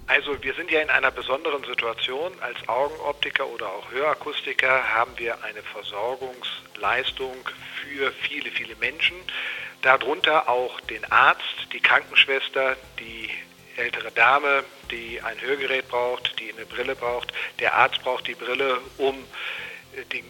Also 0.09 0.41
wir 0.43 0.55
sind 0.55 0.71
ja 0.71 0.81
in 0.81 0.91
einer 0.91 1.11
besonderen 1.11 1.65
Situation. 1.65 2.33
Als 2.41 2.57
Augenoptiker 2.69 3.47
oder 3.49 3.69
auch 3.69 3.91
Hörakustiker 3.91 4.95
haben 4.95 5.13
wir 5.17 5.43
eine 5.43 5.63
Versorgungsleistung 5.63 7.35
für 7.83 8.13
viele, 8.13 8.51
viele 8.51 8.77
Menschen. 8.77 9.17
Darunter 9.83 10.49
auch 10.49 10.81
den 10.83 11.05
Arzt, 11.11 11.69
die 11.73 11.81
Krankenschwester, 11.81 12.77
die 13.01 13.31
ältere 13.77 14.13
Dame, 14.13 14.65
die 14.91 15.21
ein 15.23 15.41
Hörgerät 15.41 15.89
braucht, 15.89 16.39
die 16.39 16.53
eine 16.53 16.67
Brille 16.67 16.95
braucht. 16.95 17.33
Der 17.59 17.75
Arzt 17.75 18.01
braucht 18.03 18.29
die 18.29 18.35
Brille, 18.35 18.81
um 18.99 19.17
äh, 19.95 20.05
den 20.13 20.25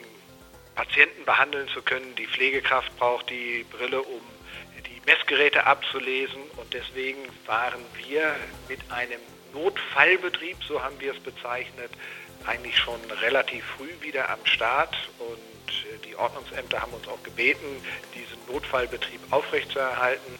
Patienten 0.74 1.24
behandeln 1.24 1.68
zu 1.68 1.82
können. 1.82 2.14
Die 2.16 2.26
Pflegekraft 2.26 2.96
braucht 2.98 3.28
die 3.28 3.64
Brille, 3.70 4.00
um 4.00 4.22
die 4.86 5.00
Messgeräte 5.04 5.64
abzulesen. 5.64 6.42
Und 6.56 6.72
deswegen 6.72 7.20
waren 7.46 7.84
wir 8.06 8.34
mit 8.68 8.80
einem 8.90 9.20
Notfallbetrieb, 9.52 10.56
so 10.66 10.82
haben 10.82 10.98
wir 11.00 11.12
es 11.12 11.20
bezeichnet, 11.20 11.90
eigentlich 12.46 12.76
schon 12.76 13.00
relativ 13.22 13.64
früh 13.76 13.90
wieder 14.00 14.28
am 14.30 14.44
Start. 14.44 14.94
Und 15.18 15.72
äh, 15.72 16.06
die 16.06 16.16
Ordnungsämter 16.16 16.80
haben 16.80 16.92
uns 16.92 17.08
auch 17.08 17.22
gebeten, 17.22 17.82
diesen 18.14 18.38
Notfallbetrieb 18.52 19.20
aufrechtzuerhalten. 19.30 20.38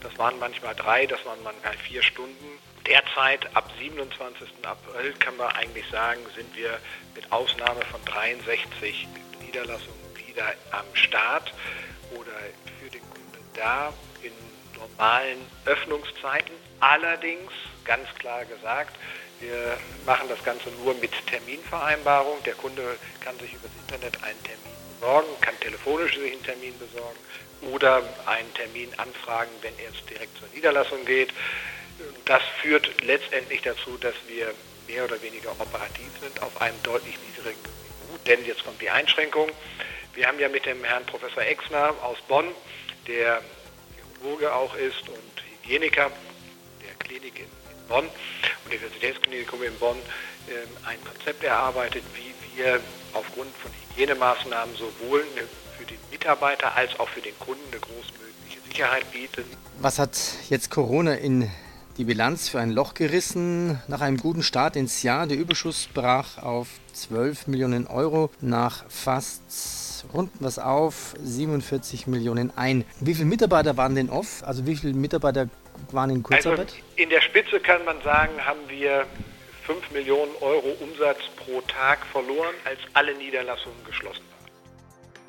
Das 0.00 0.16
waren 0.18 0.38
manchmal 0.38 0.74
drei, 0.74 1.06
das 1.06 1.24
waren 1.24 1.42
manchmal 1.42 1.76
vier 1.78 2.02
Stunden. 2.02 2.58
Derzeit, 2.86 3.54
ab 3.56 3.70
27. 3.78 4.48
April, 4.62 5.12
kann 5.18 5.36
man 5.36 5.48
eigentlich 5.48 5.84
sagen, 5.90 6.20
sind 6.34 6.54
wir 6.56 6.78
mit 7.14 7.30
Ausnahme 7.32 7.82
von 7.90 8.02
63 8.04 9.08
Niederlassungen 9.44 9.98
wieder 10.26 10.54
am 10.70 10.86
Start 10.94 11.52
oder 12.14 12.32
für 12.80 12.88
den 12.90 13.02
Kunden 13.02 13.18
da 13.54 13.92
in 14.22 14.32
normalen 14.78 15.38
Öffnungszeiten. 15.64 16.54
Allerdings, 16.80 17.52
ganz 17.84 18.08
klar 18.18 18.44
gesagt, 18.44 18.96
wir 19.40 19.78
machen 20.04 20.28
das 20.28 20.42
Ganze 20.44 20.70
nur 20.82 20.94
mit 20.94 21.12
Terminvereinbarung. 21.26 22.42
Der 22.44 22.54
Kunde 22.54 22.96
kann 23.20 23.38
sich 23.38 23.52
über 23.52 23.68
das 23.68 23.94
Internet 23.94 24.22
einen 24.24 24.42
Termin 24.42 24.72
besorgen, 24.98 25.28
kann 25.40 25.58
telefonisch 25.60 26.16
sich 26.16 26.32
einen 26.32 26.42
Termin 26.42 26.74
besorgen 26.78 27.18
oder 27.72 28.02
einen 28.26 28.52
Termin 28.54 28.88
anfragen, 28.96 29.50
wenn 29.62 29.76
er 29.78 29.90
jetzt 29.92 30.08
direkt 30.10 30.36
zur 30.38 30.48
Niederlassung 30.48 31.04
geht. 31.04 31.32
Das 32.24 32.42
führt 32.62 33.02
letztendlich 33.02 33.62
dazu, 33.62 33.96
dass 33.98 34.14
wir 34.26 34.52
mehr 34.86 35.04
oder 35.04 35.20
weniger 35.22 35.50
operativ 35.52 36.10
sind 36.20 36.40
auf 36.42 36.60
einem 36.60 36.80
deutlich 36.82 37.16
niedrigen 37.26 37.60
Niveau. 37.60 38.18
Denn 38.26 38.44
jetzt 38.44 38.64
kommt 38.64 38.80
die 38.80 38.90
Einschränkung. 38.90 39.50
Wir 40.14 40.26
haben 40.26 40.38
ja 40.38 40.48
mit 40.48 40.66
dem 40.66 40.82
Herrn 40.82 41.04
Professor 41.06 41.42
Exner 41.42 41.94
aus 42.02 42.18
Bonn, 42.26 42.46
der 43.06 43.42
Chirurge 44.20 44.52
auch 44.52 44.74
ist 44.74 45.08
und 45.08 45.62
Hygieniker 45.62 46.10
der 46.82 46.94
Klinik 46.98 47.40
in, 47.40 47.46
Bonn, 47.88 48.04
Universitätsklinikum 48.66 49.62
in 49.62 49.74
Bonn, 49.78 49.96
ähm, 50.48 50.68
ein 50.86 50.98
Konzept 51.04 51.44
erarbeitet, 51.44 52.02
wie 52.14 52.34
wir 52.56 52.80
aufgrund 53.12 53.54
von 53.56 53.70
Hygienemaßnahmen 53.90 54.74
sowohl 54.76 55.24
für 55.76 55.84
den 55.84 55.98
Mitarbeiter 56.10 56.74
als 56.74 56.98
auch 56.98 57.08
für 57.08 57.20
den 57.20 57.38
Kunden 57.38 57.62
eine 57.70 57.80
großmögliche 57.80 58.60
Sicherheit 58.66 59.10
bieten. 59.12 59.44
Was 59.80 59.98
hat 59.98 60.18
jetzt 60.48 60.70
Corona 60.70 61.14
in 61.14 61.50
die 61.96 62.04
Bilanz 62.04 62.48
für 62.48 62.60
ein 62.60 62.70
Loch 62.70 62.94
gerissen? 62.94 63.80
Nach 63.88 64.00
einem 64.00 64.16
guten 64.18 64.42
Start 64.42 64.76
ins 64.76 65.02
Jahr, 65.02 65.26
der 65.26 65.36
Überschuss 65.36 65.88
brach 65.92 66.38
auf 66.38 66.68
12 66.92 67.46
Millionen 67.46 67.86
Euro 67.86 68.30
nach 68.40 68.84
fast 68.88 69.87
runden 70.12 70.38
was 70.40 70.58
auf, 70.58 71.14
47 71.22 72.06
Millionen 72.06 72.52
ein. 72.56 72.84
Wie 73.00 73.14
viele 73.14 73.26
Mitarbeiter 73.26 73.76
waren 73.76 73.94
denn 73.94 74.10
off? 74.10 74.42
Also 74.44 74.66
wie 74.66 74.76
viele 74.76 74.94
Mitarbeiter 74.94 75.48
waren 75.92 76.10
in 76.10 76.22
Kurzarbeit? 76.22 76.60
Also 76.60 76.74
in 76.96 77.08
der 77.08 77.20
Spitze 77.20 77.60
kann 77.60 77.84
man 77.84 78.00
sagen, 78.02 78.32
haben 78.44 78.60
wir 78.68 79.06
5 79.64 79.90
Millionen 79.92 80.32
Euro 80.40 80.68
Umsatz 80.80 81.18
pro 81.36 81.60
Tag 81.62 82.04
verloren, 82.06 82.54
als 82.64 82.78
alle 82.94 83.14
Niederlassungen 83.16 83.84
geschlossen 83.84 84.22
waren. 84.30 84.38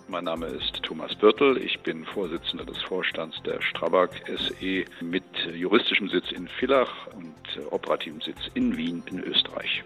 Mein 0.07 0.23
Name 0.23 0.47
ist 0.47 0.81
Thomas 0.81 1.13
Birtel. 1.13 1.57
Ich 1.57 1.79
bin 1.81 2.03
Vorsitzender 2.05 2.65
des 2.65 2.81
Vorstands 2.81 3.37
der 3.43 3.61
Strabag 3.61 4.09
SE 4.25 4.85
mit 5.01 5.23
juristischem 5.53 6.09
Sitz 6.09 6.31
in 6.31 6.47
Villach 6.47 7.07
und 7.15 7.35
operativem 7.69 8.19
Sitz 8.21 8.39
in 8.55 8.75
Wien 8.75 9.03
in 9.11 9.19
Österreich. 9.23 9.83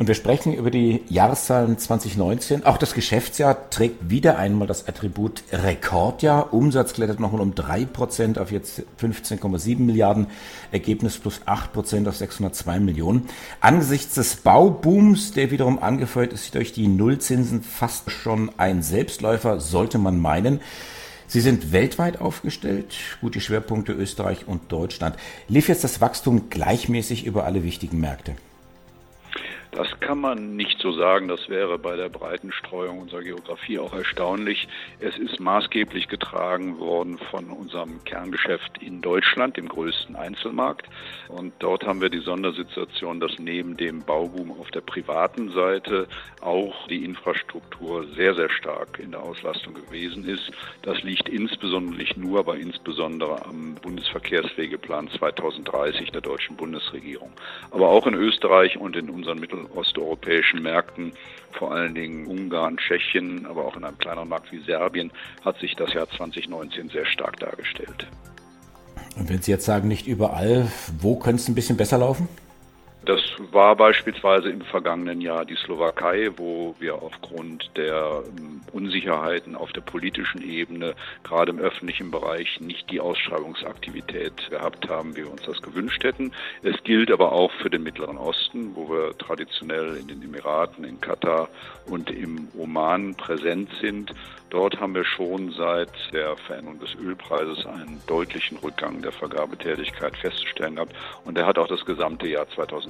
Und 0.00 0.06
wir 0.06 0.14
sprechen 0.14 0.54
über 0.54 0.70
die 0.70 1.02
Jahreszahlen 1.10 1.76
2019. 1.76 2.64
Auch 2.64 2.78
das 2.78 2.94
Geschäftsjahr 2.94 3.68
trägt 3.68 4.08
wieder 4.08 4.38
einmal 4.38 4.66
das 4.66 4.88
Attribut 4.88 5.42
Rekordjahr. 5.52 6.54
Umsatz 6.54 6.94
klettert 6.94 7.20
nochmal 7.20 7.42
um 7.42 7.52
3% 7.52 8.38
auf 8.38 8.50
jetzt 8.50 8.82
15,7 8.98 9.78
Milliarden. 9.80 10.28
Ergebnis 10.72 11.18
plus 11.18 11.42
8% 11.42 12.08
auf 12.08 12.16
602 12.16 12.80
Millionen. 12.80 13.28
Angesichts 13.60 14.14
des 14.14 14.36
Baubooms, 14.36 15.32
der 15.32 15.50
wiederum 15.50 15.78
angefeuert 15.82 16.32
ist 16.32 16.54
durch 16.54 16.72
die 16.72 16.88
Nullzinsen, 16.88 17.62
fast 17.62 18.10
schon 18.10 18.50
ein 18.56 18.82
Selbstläufer, 18.82 19.60
sollte 19.60 19.98
man 19.98 20.18
meinen. 20.18 20.60
Sie 21.26 21.42
sind 21.42 21.72
weltweit 21.72 22.22
aufgestellt, 22.22 22.94
gute 23.20 23.42
Schwerpunkte 23.42 23.92
Österreich 23.92 24.48
und 24.48 24.72
Deutschland. 24.72 25.16
Lief 25.46 25.68
jetzt 25.68 25.84
das 25.84 26.00
Wachstum 26.00 26.48
gleichmäßig 26.48 27.26
über 27.26 27.44
alle 27.44 27.64
wichtigen 27.64 28.00
Märkte? 28.00 28.34
Das 29.72 30.00
kann 30.00 30.20
man 30.20 30.56
nicht 30.56 30.80
so 30.80 30.90
sagen. 30.92 31.28
Das 31.28 31.48
wäre 31.48 31.78
bei 31.78 31.94
der 31.94 32.08
breiten 32.08 32.50
Streuung 32.50 32.98
unserer 32.98 33.22
Geografie 33.22 33.78
auch 33.78 33.94
erstaunlich. 33.94 34.66
Es 34.98 35.16
ist 35.16 35.38
maßgeblich 35.38 36.08
getragen 36.08 36.80
worden 36.80 37.18
von 37.30 37.50
unserem 37.50 38.02
Kerngeschäft 38.04 38.82
in 38.82 39.00
Deutschland, 39.00 39.56
dem 39.56 39.68
größten 39.68 40.16
Einzelmarkt. 40.16 40.88
Und 41.28 41.52
dort 41.60 41.86
haben 41.86 42.00
wir 42.00 42.10
die 42.10 42.18
Sondersituation, 42.18 43.20
dass 43.20 43.38
neben 43.38 43.76
dem 43.76 44.02
Bauboom 44.02 44.50
auf 44.50 44.72
der 44.72 44.80
privaten 44.80 45.52
Seite 45.52 46.08
auch 46.40 46.88
die 46.88 47.04
Infrastruktur 47.04 48.06
sehr, 48.16 48.34
sehr 48.34 48.50
stark 48.50 48.98
in 48.98 49.12
der 49.12 49.22
Auslastung 49.22 49.74
gewesen 49.74 50.24
ist. 50.24 50.50
Das 50.82 51.00
liegt 51.02 51.28
insbesondere 51.28 51.96
nicht 51.96 52.16
nur, 52.16 52.40
aber 52.40 52.56
insbesondere 52.56 53.44
am 53.46 53.76
Bundesverkehrswegeplan 53.76 55.08
2030 55.10 56.10
der 56.10 56.22
deutschen 56.22 56.56
Bundesregierung. 56.56 57.30
Aber 57.70 57.88
auch 57.88 58.08
in 58.08 58.14
Österreich 58.14 58.76
und 58.76 58.96
in 58.96 59.08
unseren 59.10 59.38
Mittel 59.38 59.59
osteuropäischen 59.74 60.62
Märkten, 60.62 61.12
vor 61.52 61.72
allen 61.72 61.94
Dingen 61.94 62.26
Ungarn, 62.26 62.76
Tschechien, 62.76 63.46
aber 63.46 63.64
auch 63.64 63.76
in 63.76 63.84
einem 63.84 63.98
kleineren 63.98 64.28
Markt 64.28 64.52
wie 64.52 64.60
Serbien, 64.60 65.10
hat 65.44 65.58
sich 65.58 65.74
das 65.76 65.92
Jahr 65.92 66.08
2019 66.08 66.88
sehr 66.90 67.06
stark 67.06 67.38
dargestellt. 67.40 68.06
Und 69.16 69.28
wenn 69.28 69.42
Sie 69.42 69.50
jetzt 69.50 69.64
sagen, 69.64 69.88
nicht 69.88 70.06
überall, 70.06 70.70
wo 71.00 71.16
könnte 71.16 71.42
es 71.42 71.48
ein 71.48 71.54
bisschen 71.54 71.76
besser 71.76 71.98
laufen? 71.98 72.28
Das 73.06 73.20
war 73.50 73.76
beispielsweise 73.76 74.50
im 74.50 74.60
vergangenen 74.60 75.22
Jahr 75.22 75.46
die 75.46 75.56
Slowakei, 75.56 76.30
wo 76.36 76.74
wir 76.78 76.96
aufgrund 77.02 77.70
der 77.74 78.22
ähm, 78.26 78.60
Unsicherheiten 78.72 79.56
auf 79.56 79.72
der 79.72 79.80
politischen 79.80 80.42
Ebene, 80.42 80.94
gerade 81.24 81.50
im 81.50 81.58
öffentlichen 81.58 82.10
Bereich, 82.10 82.60
nicht 82.60 82.90
die 82.90 83.00
Ausschreibungsaktivität 83.00 84.50
gehabt 84.50 84.90
haben, 84.90 85.16
wie 85.16 85.24
wir 85.24 85.32
uns 85.32 85.42
das 85.42 85.62
gewünscht 85.62 86.04
hätten. 86.04 86.32
Es 86.62 86.76
gilt 86.84 87.10
aber 87.10 87.32
auch 87.32 87.50
für 87.62 87.70
den 87.70 87.82
Mittleren 87.82 88.18
Osten, 88.18 88.76
wo 88.76 88.90
wir 88.90 89.16
traditionell 89.16 89.96
in 89.96 90.08
den 90.08 90.22
Emiraten, 90.22 90.84
in 90.84 91.00
Katar 91.00 91.48
und 91.86 92.10
im 92.10 92.48
Oman 92.54 93.14
präsent 93.14 93.70
sind. 93.80 94.12
Dort 94.50 94.80
haben 94.80 94.94
wir 94.96 95.04
schon 95.04 95.52
seit 95.52 95.90
der 96.12 96.36
Veränderung 96.36 96.80
des 96.80 96.96
Ölpreises 96.96 97.64
einen 97.66 98.02
deutlichen 98.08 98.58
Rückgang 98.58 99.00
der 99.00 99.12
Vergabetätigkeit 99.12 100.16
festzustellen 100.16 100.74
gehabt. 100.74 100.92
Und 101.24 101.36
der 101.36 101.46
hat 101.46 101.56
auch 101.56 101.68
das 101.68 101.84
gesamte 101.84 102.26
Jahr 102.26 102.48
2019 102.48 102.89